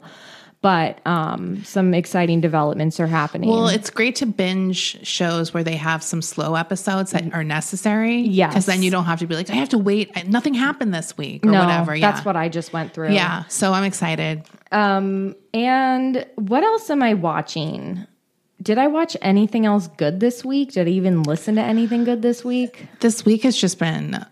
[0.62, 3.50] but um, some exciting developments are happening.
[3.50, 8.18] Well, it's great to binge shows where they have some slow episodes that are necessary.
[8.18, 8.54] Yes.
[8.54, 10.12] Because then you don't have to be like, I have to wait.
[10.16, 11.96] I- Nothing happened this week or no, whatever.
[11.96, 12.12] Yeah.
[12.12, 13.12] that's what I just went through.
[13.12, 13.44] Yeah.
[13.48, 14.44] So I'm excited.
[14.72, 18.06] Um, and what else am I watching?
[18.62, 20.72] Did I watch anything else good this week?
[20.72, 22.88] Did I even listen to anything good this week?
[23.00, 24.26] This week has just been,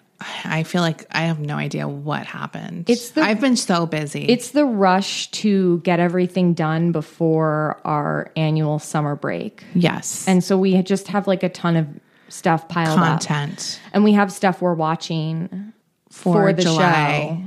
[0.45, 2.89] I feel like I have no idea what happened.
[2.89, 4.25] It's the- I've been so busy.
[4.25, 9.63] It's the rush to get everything done before our annual summer break.
[9.73, 10.25] yes.
[10.27, 11.87] And so we just have like a ton of
[12.29, 13.05] stuff piled up.
[13.05, 15.73] content And we have stuff we're watching
[16.09, 17.27] for, for the July.
[17.27, 17.43] show.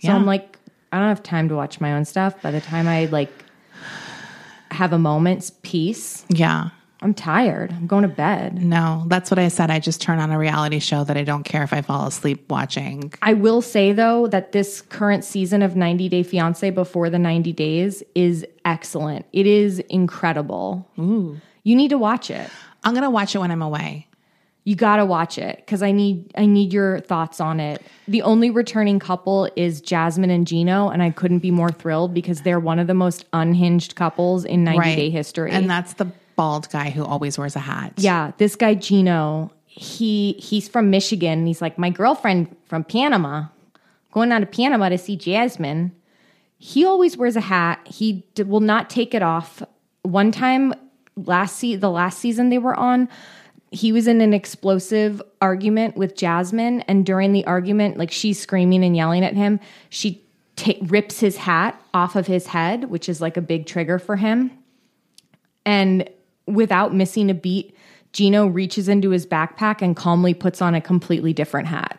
[0.00, 0.16] So Yeah.
[0.16, 0.58] I'm like,
[0.90, 2.40] I don't have time to watch my own stuff.
[2.42, 3.30] By the time I like
[4.70, 6.70] have a moment's peace, Yeah.
[7.02, 7.72] I'm tired.
[7.72, 8.62] I'm going to bed.
[8.62, 9.70] No, that's what I said.
[9.70, 12.48] I just turn on a reality show that I don't care if I fall asleep
[12.48, 13.12] watching.
[13.22, 17.52] I will say though that this current season of 90 Day Fiance before the 90
[17.52, 19.26] days is excellent.
[19.32, 20.88] It is incredible.
[20.96, 22.48] You need to watch it.
[22.84, 24.06] I'm going to watch it when I'm away.
[24.64, 27.82] You got to watch it cuz I need I need your thoughts on it.
[28.06, 32.42] The only returning couple is Jasmine and Gino and I couldn't be more thrilled because
[32.42, 35.50] they're one of the most unhinged couples in 90 Day history.
[35.50, 37.92] And that's the bald guy who always wears a hat.
[37.96, 41.40] Yeah, this guy Gino, he he's from Michigan.
[41.40, 43.46] And he's like my girlfriend from Panama,
[44.12, 45.92] going out to Panama to see Jasmine.
[46.58, 47.80] He always wears a hat.
[47.86, 49.62] He d- will not take it off.
[50.02, 50.74] One time
[51.16, 53.08] last se- the last season they were on,
[53.70, 58.84] he was in an explosive argument with Jasmine, and during the argument, like she's screaming
[58.84, 60.22] and yelling at him, she
[60.56, 64.16] ta- rips his hat off of his head, which is like a big trigger for
[64.16, 64.50] him.
[65.64, 66.08] And
[66.46, 67.76] without missing a beat,
[68.12, 71.98] Gino reaches into his backpack and calmly puts on a completely different hat.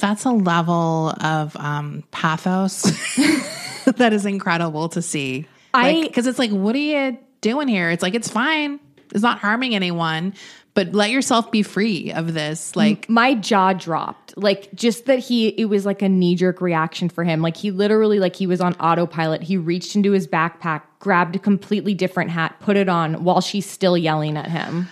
[0.00, 2.82] That's a level of um, pathos
[3.86, 5.46] that is incredible to see.
[5.72, 7.90] I- Because it's like, what are you doing here?
[7.90, 8.80] It's like, it's fine.
[9.12, 10.34] It's not harming anyone,
[10.76, 12.76] but let yourself be free of this.
[12.76, 14.36] Like, My jaw dropped.
[14.36, 17.40] Like just that he it was like a knee-jerk reaction for him.
[17.40, 19.42] Like he literally like he was on autopilot.
[19.42, 23.64] He reached into his backpack, grabbed a completely different hat, put it on while she's
[23.64, 24.88] still yelling at him.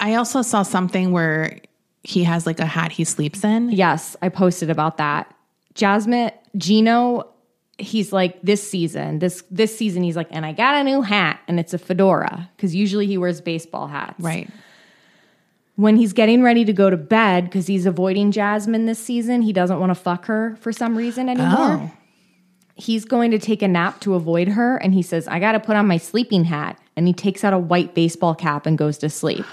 [0.00, 1.60] I also saw something where
[2.02, 3.70] he has like a hat he sleeps in.
[3.70, 5.32] Yes, I posted about that.
[5.74, 7.30] Jasmine Gino,
[7.76, 11.38] he's like this season, this this season he's like, and I got a new hat,
[11.46, 14.18] and it's a fedora because usually he wears baseball hats.
[14.18, 14.48] Right.
[15.76, 19.52] When he's getting ready to go to bed because he's avoiding Jasmine this season, he
[19.52, 21.80] doesn't want to fuck her for some reason anymore.
[21.80, 21.90] Oh.
[22.74, 25.60] He's going to take a nap to avoid her, and he says, "I got to
[25.60, 28.98] put on my sleeping hat," and he takes out a white baseball cap and goes
[28.98, 29.44] to sleep.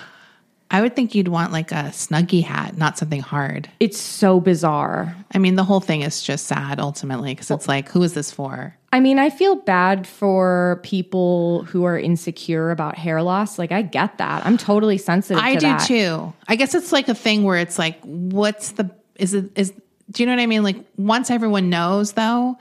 [0.71, 3.69] I would think you'd want like a snuggie hat, not something hard.
[3.79, 5.15] It's so bizarre.
[5.33, 8.31] I mean, the whole thing is just sad ultimately because it's like, who is this
[8.31, 8.75] for?
[8.91, 13.59] I mean, I feel bad for people who are insecure about hair loss.
[13.59, 14.45] Like, I get that.
[14.45, 15.41] I'm totally sensitive.
[15.43, 15.87] I to do that.
[15.87, 16.33] too.
[16.47, 19.71] I guess it's like a thing where it's like, what's the, is it, is,
[20.11, 20.63] do you know what I mean?
[20.63, 22.57] Like, once everyone knows though,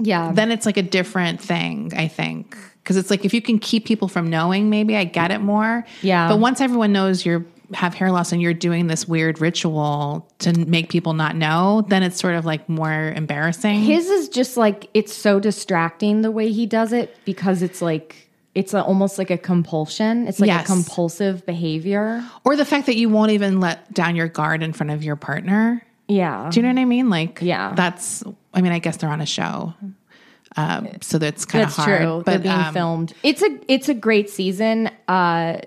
[0.00, 0.32] Yeah.
[0.32, 2.56] then it's like a different thing, I think.
[2.82, 5.84] Because it's like if you can keep people from knowing, maybe I get it more.
[6.02, 6.28] Yeah.
[6.28, 10.52] But once everyone knows you're have hair loss and you're doing this weird ritual to
[10.66, 13.80] make people not know, then it's sort of like more embarrassing.
[13.82, 18.28] His is just like it's so distracting the way he does it because it's like
[18.54, 20.26] it's a, almost like a compulsion.
[20.26, 20.64] It's like Yes.
[20.64, 22.24] a compulsive behavior.
[22.44, 25.14] or the fact that you won't even let down your guard in front of your
[25.16, 25.82] partner.
[26.08, 26.48] Yeah.
[26.50, 27.10] Do you know what I mean?
[27.10, 27.74] Like, Yeah.
[27.74, 28.24] that's.
[28.54, 29.74] I mean, I guess they're on a show,
[30.56, 31.98] um, so that's kind of hard.
[32.00, 32.22] true.
[32.24, 33.12] But They're being um, filmed.
[33.22, 34.90] It's a it's a great season.
[35.06, 35.58] Uh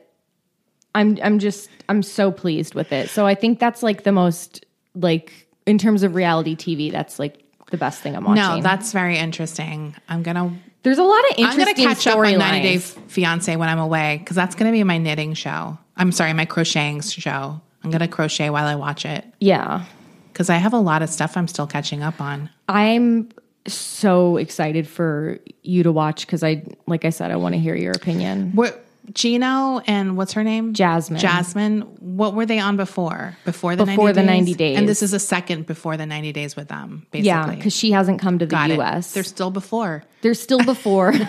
[0.95, 3.09] I'm I'm just I'm so pleased with it.
[3.09, 7.43] So I think that's like the most like in terms of reality TV, that's like
[7.71, 8.43] the best thing I'm watching.
[8.43, 9.95] no, that's very interesting.
[10.09, 10.53] I'm gonna.
[10.83, 11.61] There's a lot of interesting.
[11.61, 12.77] I'm gonna catch up on 90 Day.
[12.79, 15.77] Fiance when I'm away because that's gonna be my knitting show.
[15.95, 17.61] I'm sorry, my crocheting show.
[17.83, 19.85] I'm gonna crochet while I watch it Yeah.
[20.33, 22.49] because I have a lot of stuff I'm still catching up on.
[22.67, 23.29] I'm
[23.67, 27.75] so excited for you to watch because I, like I said, I want to hear
[27.75, 28.51] your opinion.
[28.55, 30.73] What Gino and what's her name?
[30.73, 31.19] Jasmine.
[31.19, 31.81] Jasmine.
[31.99, 33.35] What were they on before?
[33.45, 34.27] Before the Before 90 the days?
[34.39, 34.77] 90 days.
[34.77, 37.27] And this is a second before the 90 days with them, basically.
[37.27, 38.75] Yeah, because she hasn't come to the Got it.
[38.75, 39.13] U.S.
[39.13, 40.03] They're still before.
[40.21, 41.13] They're still before.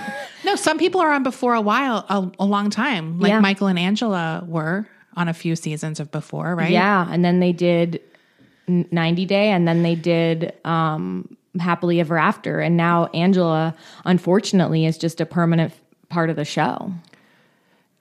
[0.44, 3.20] No, some people are on before a while, a, a long time.
[3.20, 3.38] Like Yeah.
[3.38, 6.72] Michael and Angela were on a few seasons of before, right?
[6.72, 8.00] yeah, and then they did
[8.66, 14.98] 90 Day, and then they did um, Happily Ever After, and now Angela, unfortunately, is
[14.98, 15.72] just a permanent
[16.08, 16.92] part of the show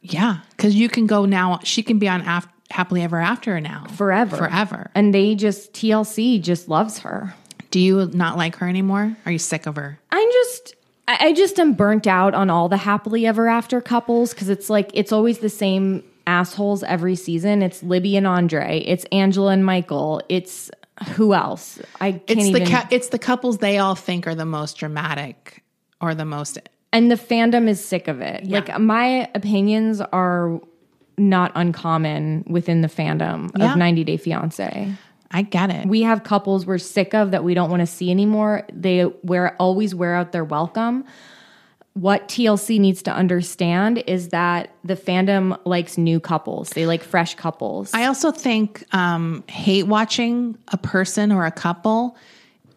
[0.02, 0.38] Yeah.
[0.52, 3.86] Because you can go now, she can be on af- Happily Ever After now.
[3.96, 4.90] forever, Forever.
[4.96, 7.34] and they just TLC just loves her.
[7.70, 9.16] Do you not like her anymore?
[9.26, 10.00] Are you sick of her?
[10.12, 10.76] I'm just
[11.08, 14.90] I just am burnt out on all the happily ever after couples because it's like
[14.94, 17.62] it's always the same assholes every season.
[17.62, 18.78] It's Libby and Andrei.
[18.80, 20.22] It's Angela and Michael.
[20.30, 20.72] It's
[21.16, 21.80] who else?
[22.00, 22.64] I can't It's even.
[22.64, 25.62] the cou- it's the couples they all think are the most dramatic
[26.00, 26.58] or the most
[26.94, 28.48] and the fandom is sick of it.
[28.48, 30.60] Like my opinions are
[31.18, 33.72] not uncommon within the fandom Yeah.
[33.72, 34.94] of 90 Day Fiance.
[35.34, 35.88] I get it.
[35.88, 38.66] We have couples we're sick of that we don't want to see anymore.
[38.74, 41.06] They wear always wear out their welcome.
[41.94, 46.70] What TLC needs to understand is that the fandom likes new couples.
[46.70, 47.92] They like fresh couples.
[47.94, 52.16] I also think um, hate watching a person or a couple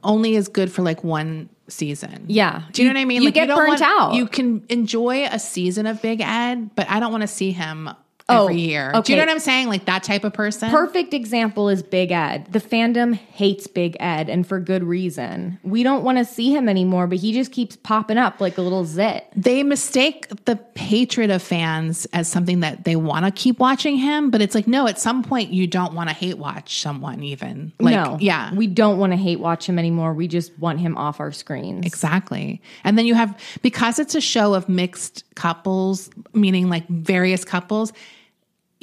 [0.03, 2.25] only is good for like one season.
[2.29, 2.63] Yeah.
[2.73, 3.23] Do you know what I mean?
[3.23, 4.15] You like get don't burnt want- out.
[4.15, 7.91] You can enjoy a season of Big Ed, but I don't want to see him
[8.27, 8.91] Oh, every year.
[9.05, 9.69] Do you know what I'm saying?
[9.69, 10.71] Like that type of person.
[10.71, 12.47] Perfect example is Big Ed.
[12.51, 15.59] The fandom hates Big Ed and for good reason.
[15.63, 18.63] We don't want to see him anymore, but he just keeps popping up like a
[18.63, 19.27] little zit.
[19.37, 24.31] they mistake the hatred of fans as something that they want to keep watching him,
[24.31, 24.89] but it's like no.
[24.89, 27.23] At some point, you don't want to hate watch someone.
[27.23, 28.17] Even like no.
[28.21, 30.15] yeah, We don't want to hate watch him anymore.
[30.15, 31.85] We just want him off our screens.
[31.85, 32.63] Exactly.
[32.85, 37.93] And then you have, because it's a show of mixed couples, meaning like various couples,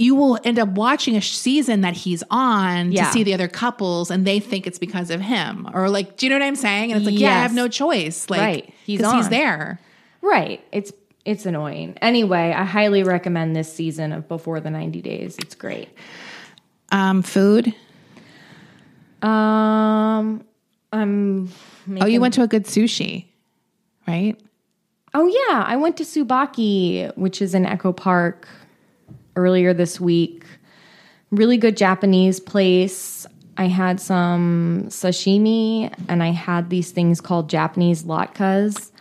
[0.01, 3.05] you will end up watching a season that he's on Yeah.
[3.05, 5.69] to see the other couples and they think it's because of him.
[5.73, 6.91] Or like, do you know what I'm saying?
[6.91, 8.29] And it's like, yeah, I have no choice.
[8.29, 8.73] Like, Right.
[8.85, 9.79] He's he's there.
[10.21, 10.63] Right.
[10.71, 10.91] It's
[11.23, 11.97] it's annoying.
[12.01, 15.37] Anyway, I highly recommend this season of Before the 90 Days.
[15.37, 15.89] It's great.
[16.91, 17.73] Um, food.
[19.21, 20.43] Um
[20.91, 21.49] I'm
[21.99, 23.25] Oh, you went to a good sushi,
[24.07, 24.35] right?
[25.13, 28.47] Oh yeah, I went to Tsubaki, which is in Echo Park
[29.35, 30.45] earlier this week.
[31.31, 33.25] Really good Japanese place.
[33.57, 38.91] I had some sashimi and I had these things called Japanese latkes.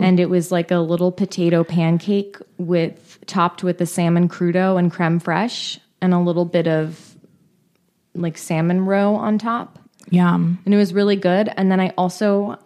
[0.00, 4.90] And it was like a little potato pancake with topped with the salmon crudo and
[4.90, 7.16] creme fraiche and a little bit of
[8.14, 9.78] like salmon roe on top
[10.10, 10.58] Yum.
[10.64, 11.52] and it was really good.
[11.56, 12.58] And then I also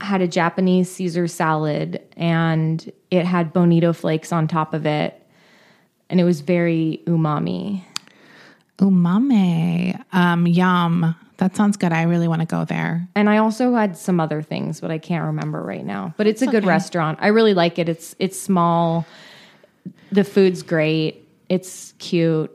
[0.00, 5.20] had a Japanese Caesar salad, and it had bonito flakes on top of it,
[6.10, 7.82] and it was very umami.
[8.78, 10.02] Umami.
[10.12, 11.14] Um, yum.
[11.38, 11.92] That sounds good.
[11.92, 13.08] I really want to go there.
[13.16, 16.14] And I also had some other things, but I can't remember right now.
[16.16, 17.18] But it's a good restaurant.
[17.20, 17.88] I really like it.
[17.88, 19.04] It's it's small.
[20.12, 21.28] The food's great.
[21.48, 22.50] It's cute.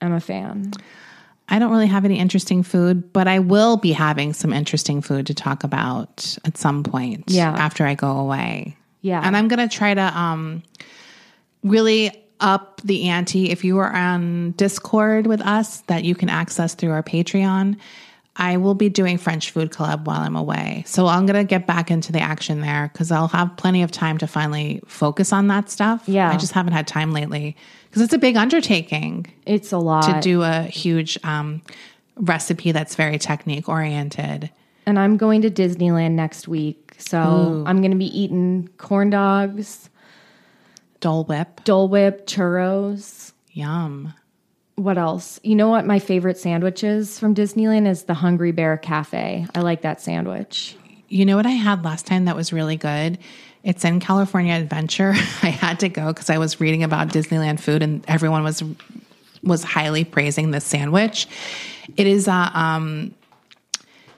[0.00, 0.72] I'm a fan.
[1.48, 5.26] I don't really have any interesting food, but I will be having some interesting food
[5.28, 7.52] to talk about at some point Yeah.
[7.52, 8.76] after I go away.
[9.02, 9.20] Yeah.
[9.22, 10.62] And I'm going to try to um,
[11.62, 12.10] really
[12.40, 13.50] up the ante.
[13.50, 17.76] If you are on Discord with us, that you can access through our Patreon,
[18.38, 20.84] I will be doing French Food Club while I'm away.
[20.86, 23.90] So I'm going to get back into the action there because I'll have plenty of
[23.90, 26.02] time to finally focus on that stuff.
[26.06, 26.30] Yeah.
[26.30, 27.56] I just haven't had time lately
[27.88, 30.02] because it's a big undertaking It's a lot.
[30.12, 31.62] to do a huge um,
[32.16, 34.50] recipe that's very technique oriented.
[34.84, 36.94] and I'm going to Disneyland next week.
[36.98, 39.88] So I'm going to be eating corn dogs,
[41.00, 43.32] Dole Whip, Dole Whip, churros.
[43.52, 44.14] yum.
[44.76, 45.40] What else?
[45.42, 49.46] You know what my favorite sandwich is from Disneyland is the Hungry Bear Cafe.
[49.54, 50.76] I like that sandwich.
[51.08, 53.18] You know what I had last time that was really good?
[53.62, 55.10] It's in California Adventure.
[55.42, 58.62] I had to go because I was reading about Disneyland food and everyone was
[59.42, 61.26] was highly praising this sandwich.
[61.96, 63.14] It is a um,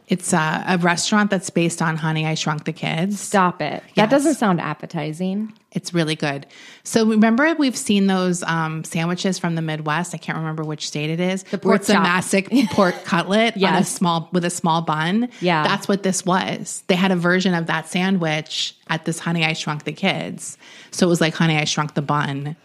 [0.09, 3.20] it's a, a restaurant that's based on Honey I Shrunk the Kids.
[3.20, 3.82] Stop it.
[3.88, 3.94] Yes.
[3.96, 5.52] That doesn't sound appetizing.
[5.72, 6.46] It's really good.
[6.82, 10.14] So remember, we've seen those um, sandwiches from the Midwest.
[10.14, 11.42] I can't remember which state it is.
[11.42, 15.28] The pork it's a massive pork cutlet on a small with a small bun.
[15.42, 15.62] Yeah.
[15.62, 16.82] that's what this was.
[16.86, 20.56] They had a version of that sandwich at this Honey I Shrunk the Kids.
[20.90, 22.56] So it was like Honey I Shrunk the Bun,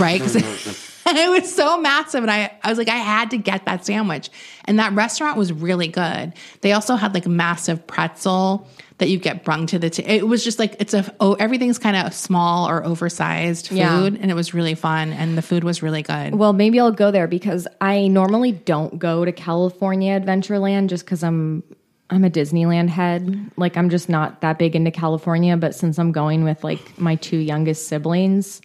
[0.00, 0.22] right?
[1.16, 4.30] it was so massive, and I I was like I had to get that sandwich.
[4.66, 6.34] And that restaurant was really good.
[6.60, 9.88] They also had like a massive pretzel that you get brung to the.
[9.90, 13.76] T- it was just like it's a oh everything's kind of small or oversized food,
[13.78, 14.04] Yeah.
[14.06, 16.34] and it was really fun, and the food was really good.
[16.34, 21.22] Well, maybe I'll go there because I normally don't go to California Adventureland just because
[21.24, 21.62] I'm
[22.10, 23.50] I'm a Disneyland head.
[23.56, 27.14] Like I'm just not that big into California, but since I'm going with like my
[27.16, 28.60] two youngest siblings,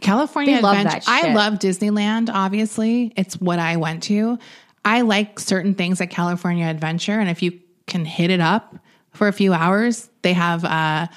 [0.00, 1.06] California They love Adventure.
[1.06, 2.30] that I love Disneyland.
[2.32, 4.38] Obviously, it's what I went to.
[4.84, 8.76] I like certain things at California Adventure, and if you can hit it up
[9.12, 11.08] for a few hours, they have uh,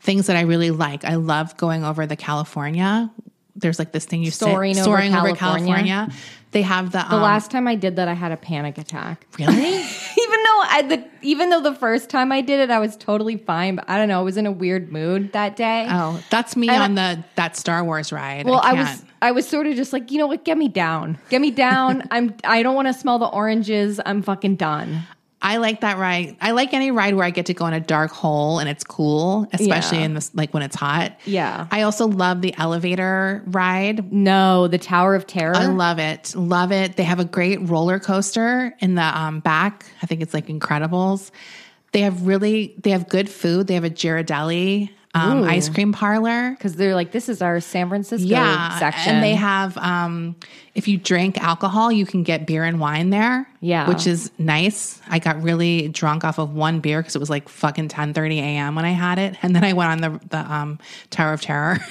[0.00, 1.04] things that I really like.
[1.04, 3.10] I love going over the California.
[3.56, 5.74] There's like this thing you Soaring sit, over soaring over California.
[5.74, 6.14] California.
[6.52, 9.26] They have the The um, last time I did that, I had a panic attack.
[9.38, 9.54] really.
[9.58, 13.36] even though I the even though the first time I did it, I was totally
[13.36, 13.76] fine.
[13.76, 15.86] But I don't know, I was in a weird mood that day.
[15.88, 18.46] oh, that's me And on the that Star Wars ride.
[18.46, 18.88] well, I, can't.
[18.88, 21.50] was I was sort of just like, you know what, get me down, get me
[21.52, 22.02] down.
[22.10, 24.00] I'm I don't want to smell the oranges.
[24.04, 25.02] I'm fucking done.
[25.42, 26.36] I like that ride.
[26.40, 28.84] I like any ride where I get to go in a dark hole and it's
[28.84, 30.04] cool, especially Yeah.
[30.04, 31.18] in this like when it's hot.
[31.24, 31.66] Yeah.
[31.70, 34.12] I also love the elevator ride.
[34.12, 35.56] No, the Tower of Terror.
[35.56, 36.34] I love it.
[36.36, 36.96] Love it.
[36.96, 39.86] They have a great roller coaster in the um, back.
[40.02, 41.30] I think it's like Incredibles.
[41.92, 43.66] They have really they have good food.
[43.66, 46.50] They have a Ghirardelli um, ice cream parlor.
[46.50, 50.36] because they're like, this is our San Francisco Yeah, section, and they have um,
[50.74, 53.46] if you drink alcohol, you can get beer and wine there.
[53.60, 53.88] Yeah.
[53.88, 55.00] which is nice.
[55.08, 58.38] I got really drunk off of one beer because it was like fucking ten thirty
[58.38, 58.74] a.m.
[58.74, 60.78] when I had it, and then I went on the the um,
[61.10, 61.78] Tower of Terror.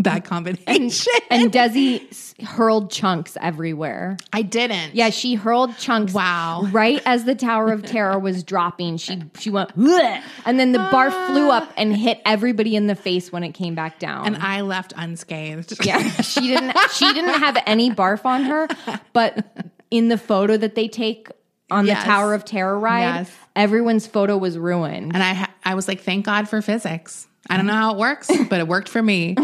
[0.00, 4.16] that combination, and Desi hurled chunks everywhere.
[4.32, 4.94] I didn't.
[4.94, 6.12] Yeah, she hurled chunks.
[6.12, 6.68] Wow.
[6.70, 10.78] Right as the Tower of Terror was dropping, she she went, "Bleh," and then the
[10.78, 11.26] bar ah.
[11.28, 14.26] flew up and hit everybody in the face when it came back down.
[14.26, 15.84] and I left unscathed.
[15.84, 18.68] yeah, she didn't she didn't have any barf on her,
[19.12, 19.44] but
[19.90, 21.28] in the photo that they take
[21.70, 22.02] on Yes.
[22.02, 23.30] the Tower of Terror ride, Yes.
[23.54, 25.12] everyone's photo was ruined.
[25.14, 27.27] And I, ha- I was like, thank God for physics.
[27.50, 29.36] I don't know how it works, but it worked for me.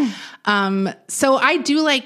[0.45, 2.05] Um, so I do like,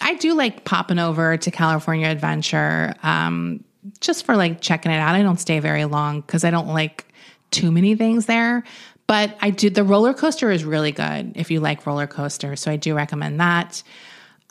[0.00, 3.64] I do like popping over to California Adventure, um,
[4.00, 5.14] just for like checking it out.
[5.14, 7.06] I don't stay very long because I don't like
[7.50, 8.62] too many things there.
[9.06, 9.70] But I do.
[9.70, 12.60] The roller coaster is really good if you like roller coasters.
[12.60, 13.82] So I do recommend that.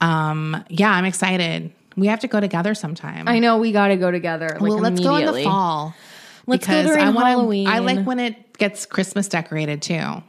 [0.01, 1.71] Um, yeah, I'm excited.
[1.95, 3.27] We have to go together sometime.
[3.27, 4.49] I know we got to go together.
[4.49, 5.95] Like well, let's go in the fall.
[6.45, 7.67] Let's go because during I wanna- Halloween.
[7.67, 10.23] I like when it gets Christmas decorated too.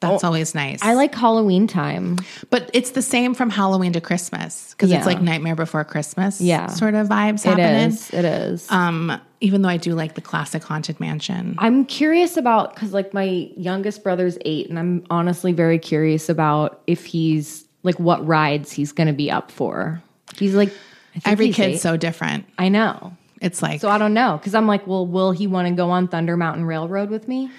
[0.00, 0.80] That's always nice.
[0.82, 2.16] I like Halloween time.
[2.48, 4.96] but it's the same from Halloween to Christmas because Yeah.
[4.98, 6.66] it's like Nightmare Before Christmas, Yeah.
[6.68, 7.88] sort of vibes It happening.
[7.90, 8.10] is.
[8.10, 8.66] It is.
[8.70, 11.54] Um, even though I do like the classic Haunted Mansion.
[11.58, 16.80] I'm curious about because like my youngest brother's eight, and I'm honestly very curious about
[16.86, 20.02] if he's like what rides he's going to be up for.
[20.38, 20.68] He's like
[21.14, 21.80] I think Every he's kid's eight.
[21.80, 22.46] so different.
[22.58, 23.16] I know.
[23.40, 25.90] It's like So I don't know because I'm like, well, will he want to go
[25.90, 27.50] on Thunder Mountain Railroad with me?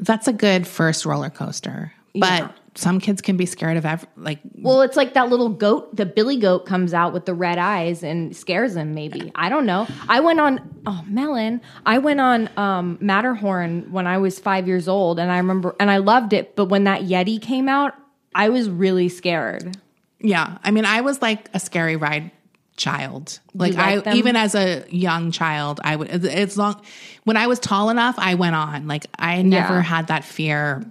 [0.00, 2.48] That's a good first roller coaster, but Yeah.
[2.74, 6.06] some kids can be scared of ev- like Well, it's like that little goat, the
[6.06, 9.32] Billy goat comes out with the red eyes and scares him, maybe.
[9.34, 9.86] I don't know.
[10.08, 14.86] I went on, oh, Melon, I went on um, Matterhorn when I was five years
[14.88, 16.54] old and I remember, and I loved it.
[16.54, 17.94] But when that Yeti came out,
[18.34, 19.76] I was really scared.
[20.20, 22.30] Yeah, I mean, I was like a scary ride
[22.78, 23.40] child.
[23.54, 24.16] Like like I, them?
[24.16, 26.08] even as a young child, I would.
[26.24, 26.80] It's long
[27.24, 28.86] when I was tall enough, I went on.
[28.88, 29.82] Like I never Yeah.
[29.82, 30.82] had that fear,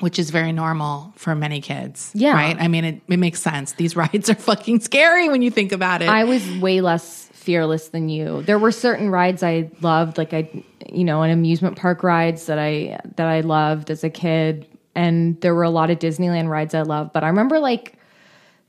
[0.00, 2.10] which is very normal for many kids.
[2.14, 2.32] Yeah.
[2.32, 2.56] right.
[2.58, 3.72] I mean, it, it makes sense.
[3.72, 6.08] These rides are fucking scary when you think about it.
[6.08, 8.42] I was way less fearless than you.
[8.42, 10.50] There were certain rides I loved, like I,
[10.92, 15.40] you know, an amusement park rides that I that I loved as a kid, and
[15.40, 17.12] there were a lot of Disneyland rides I loved.
[17.12, 17.97] But I remember like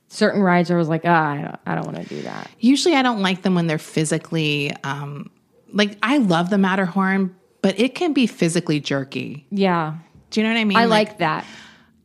[0.09, 2.49] certain rides, I was like, ah, I don't, I don't want to do that.
[2.59, 4.71] Usually, I don't like them when they're physically.
[4.83, 5.29] um
[5.71, 9.45] Like I love the Matterhorn, but it can be physically jerky.
[9.51, 9.95] Yeah,
[10.31, 10.77] Do you know what I mean?
[10.77, 11.45] I like that.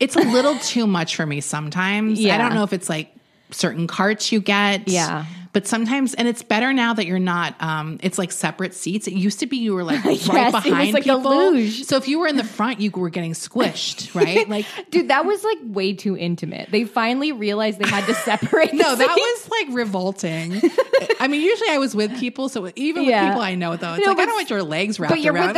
[0.00, 2.20] it's a little too much for me sometimes.
[2.20, 2.34] Yeah.
[2.34, 3.14] I don't know if it's like
[3.50, 4.86] certain carts you get.
[4.88, 5.24] Yeah.
[5.54, 9.06] But sometimes, and it's better now that you're not, um, it's like separate seats.
[9.06, 11.60] It used to be you were like Yes, right was behind like a people.
[11.84, 14.46] So if you were in the front, you were getting squished, right?
[14.48, 16.70] Like, Dude, that was like way too intimate.
[16.70, 18.74] They finally realized they had to separate.
[18.74, 20.60] no, that was like revolting.
[21.20, 22.48] I mean, usually I was with people.
[22.48, 23.22] So even Yeah.
[23.22, 25.20] with people I know, though, it's No, like, I don't want your legs wrapped but
[25.20, 25.56] you're around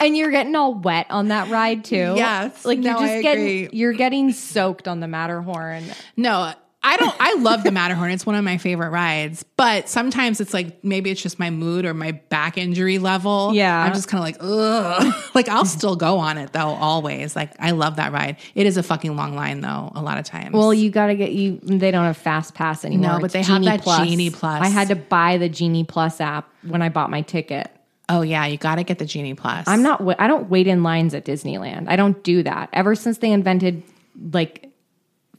[0.00, 2.14] and you're getting all wet on that ride too.
[2.16, 2.64] Yes.
[2.64, 3.68] like you're No, just I getting agree.
[3.78, 5.84] you're getting soaked on the Matterhorn.
[6.16, 6.52] No,
[6.86, 7.14] I don't.
[7.18, 8.10] I love the Matterhorn.
[8.10, 9.42] It's one of my favorite rides.
[9.56, 13.52] But sometimes it's like maybe it's just my mood or my back injury level.
[13.54, 13.82] Yeah.
[13.82, 15.14] I'm just kind of like, ugh.
[15.34, 16.68] Like I'll still go on it though.
[16.68, 17.34] Always.
[17.34, 18.36] Like I love that ride.
[18.54, 19.90] It is a fucking long line though.
[19.94, 20.52] A lot of times.
[20.52, 21.58] Well, you got to get you.
[21.62, 23.14] They don't have Fast Pass anymore.
[23.14, 24.60] No, but they have Genie that Genie Plus.
[24.62, 27.70] I had to buy the Genie Plus app when I bought my ticket.
[28.10, 29.66] oh yeah, you got to get the Genie Plus.
[29.66, 30.02] I'm not.
[30.20, 31.88] I don't wait in lines at Disneyland.
[31.88, 32.68] I don't do that.
[32.74, 33.82] Ever since they invented
[34.32, 34.70] like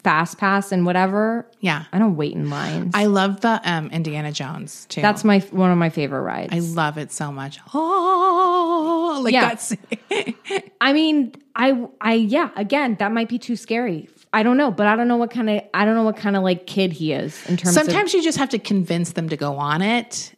[0.06, 1.86] Fast Pass and whatever, Yeah.
[1.92, 2.92] I don't wait in lines.
[2.94, 5.02] I love the um, Indiana Jones too.
[5.02, 6.54] That's my one of my favorite rides.
[6.54, 7.58] I love it so much.
[7.74, 9.50] Oh, like Yeah.
[9.50, 9.74] that's
[10.80, 12.52] I mean, I, I, yeah.
[12.56, 14.08] Again, that might be too scary.
[14.32, 16.36] I don't know, but I don't know what kind of, I don't know what kind
[16.36, 17.84] of like kid he is in terms of.
[17.86, 20.35] Sometimes you just have to convince them to go on it,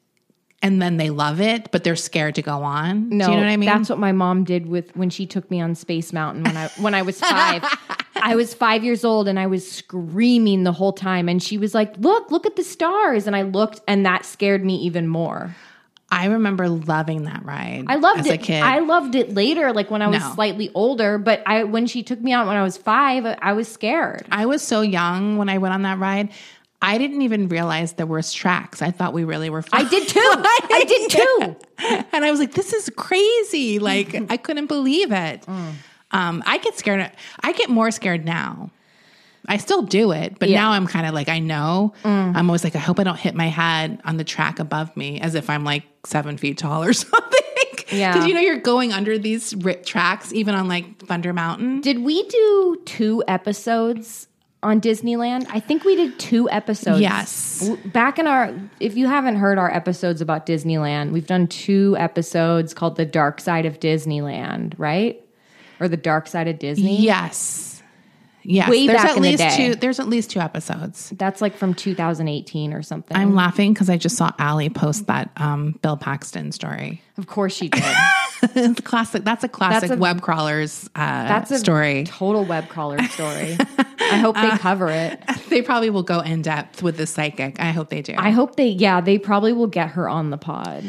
[0.62, 3.10] and then they love it, but they're scared to go on.
[3.10, 3.68] No, Do you know what I mean?
[3.68, 6.68] That's what my mom did with when she took me on Space Mountain when I
[6.80, 7.64] when I was five.
[8.16, 11.30] I was five years old and I was screaming the whole time.
[11.30, 13.28] And she was like, Look, look at the stars.
[13.28, 15.56] And I looked, and that scared me even more.
[16.10, 17.84] I remember loving that ride.
[17.88, 18.34] I loved as it.
[18.36, 18.64] a kid.
[18.64, 20.32] I loved it later, like when I was No.
[20.36, 21.18] slightly older.
[21.18, 24.26] But I, when she took me out when I was five, I was scared.
[24.32, 26.30] I was so young when I went on that ride.
[26.82, 28.82] I didn't even realize there was tracks.
[28.82, 29.64] I thought we really were.
[29.74, 30.20] I did too.
[30.22, 31.10] I did
[32.00, 32.06] too.
[32.14, 35.42] and I was like, "This is crazy!" Like I couldn't believe it.
[35.44, 35.74] Mm.
[36.12, 37.12] Um, I get scared.
[37.42, 38.70] I get more scared now.
[39.50, 40.58] I still do it, but Yeah.
[40.58, 40.62] Mm.
[40.62, 41.94] now I'm kind of like I know.
[42.04, 45.20] I'm always like, I hope I don't hit my head on the track above me,
[45.22, 47.24] as if I'm like seven feet tall or something.
[47.90, 48.12] Yeah.
[48.14, 49.56] because you know you're going under these
[49.86, 51.80] tracks, even on like Thunder Mountain.
[51.82, 54.27] Did we do two episodes
[54.64, 55.48] on Disneyland?
[55.50, 57.00] I think we did two episodes.
[57.00, 57.70] Yes.
[57.86, 62.74] Back in our, if you haven't heard our episodes about Disneyland, we've done two episodes
[62.74, 65.22] called The Dark Side of Disneyland, right?
[65.80, 67.02] Or The Dark Side of Disney.
[67.02, 67.84] Yes.
[68.44, 68.70] Yes.
[68.70, 69.58] Way there's back at in the least day.
[69.58, 71.12] two there's at least two episodes.
[71.18, 73.18] That's like from 2018 or something.
[73.18, 77.02] I'm laughing because I just saw Allie post that um, Bill Paxton story.
[77.18, 77.84] of course she did.
[78.84, 79.24] classic.
[79.24, 82.04] That's a classic That's a- web crawlers uh, That's a story.
[82.06, 83.58] total web crawler story.
[84.00, 85.22] I hope they cover it.
[85.50, 87.60] They probably will go in depth with the psychic.
[87.60, 88.14] I hope they do.
[88.18, 90.84] I hope they, yeah, they probably will get her on the pod.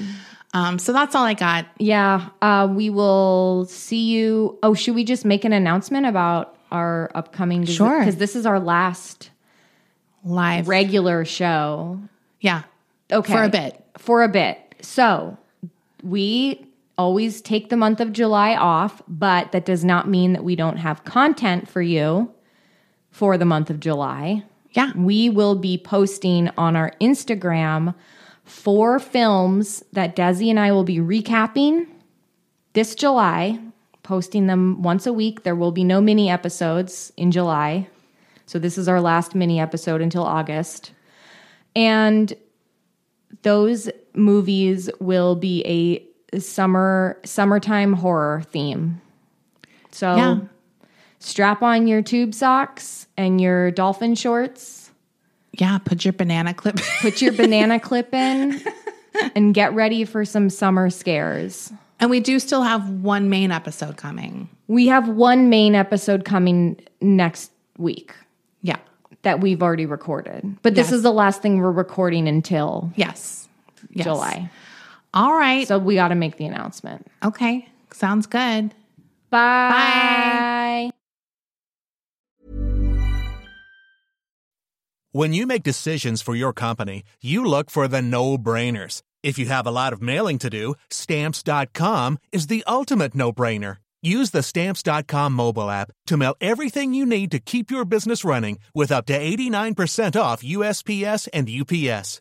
[0.52, 1.66] um, so that's all I got.
[1.78, 4.58] Yeah, uh, we will see you.
[4.64, 7.64] Oh, should we just make an announcement about our upcoming?
[7.66, 8.00] Sure.
[8.00, 9.30] because this is our last
[10.24, 10.66] Live.
[10.68, 12.00] regular show.
[12.40, 12.62] yeah.
[13.10, 13.82] Okay, For a bit.
[13.96, 14.58] For a bit.
[14.82, 15.38] So
[16.02, 16.66] we
[16.98, 20.76] always take the month of July off, but that does not mean that we don't
[20.76, 22.30] have content for you
[23.10, 24.42] for the month of July.
[24.72, 24.92] Yeah.
[24.94, 27.94] We will be posting on our Instagram
[28.44, 31.86] four films that Desi and I will be recapping
[32.72, 33.58] this July,
[34.02, 35.42] posting them once a week.
[35.42, 37.88] There will be no mini episodes in July.
[38.46, 40.92] So this is our last mini episode until August.
[41.76, 42.32] And
[43.42, 46.07] those movies will be a
[46.38, 49.00] summer summertime horror theme.
[49.90, 50.38] So Yeah.
[51.18, 54.90] strap on your tube socks and your dolphin shorts,
[55.52, 55.78] Yeah.
[55.78, 56.76] Put your banana clip.
[57.00, 58.60] put your banana clip in,
[59.34, 61.72] and get ready for some summer scares.
[62.00, 64.48] and we do still have one main episode coming.
[64.68, 68.12] We have one main episode coming next week
[68.62, 68.76] Yeah.
[69.22, 70.58] that we've already recorded.
[70.62, 73.48] But this is the last thing we're recording until Yes.
[73.90, 74.04] Yes.
[74.04, 74.48] July.
[75.14, 75.66] All right.
[75.66, 77.06] So we got to make the announcement.
[77.24, 77.68] okay.
[77.92, 78.74] Sounds good.
[79.30, 79.70] Bye.
[79.70, 80.90] Bye.
[85.12, 89.02] When you make decisions for your company, you look for the no-brainers.
[89.22, 93.78] If you have a lot of mailing to do, stamps.com is the ultimate no-brainer.
[94.02, 98.58] Use the stamps.com mobile app to mail everything you need to keep your business running
[98.74, 102.20] with up to 89% off USPS and UPS.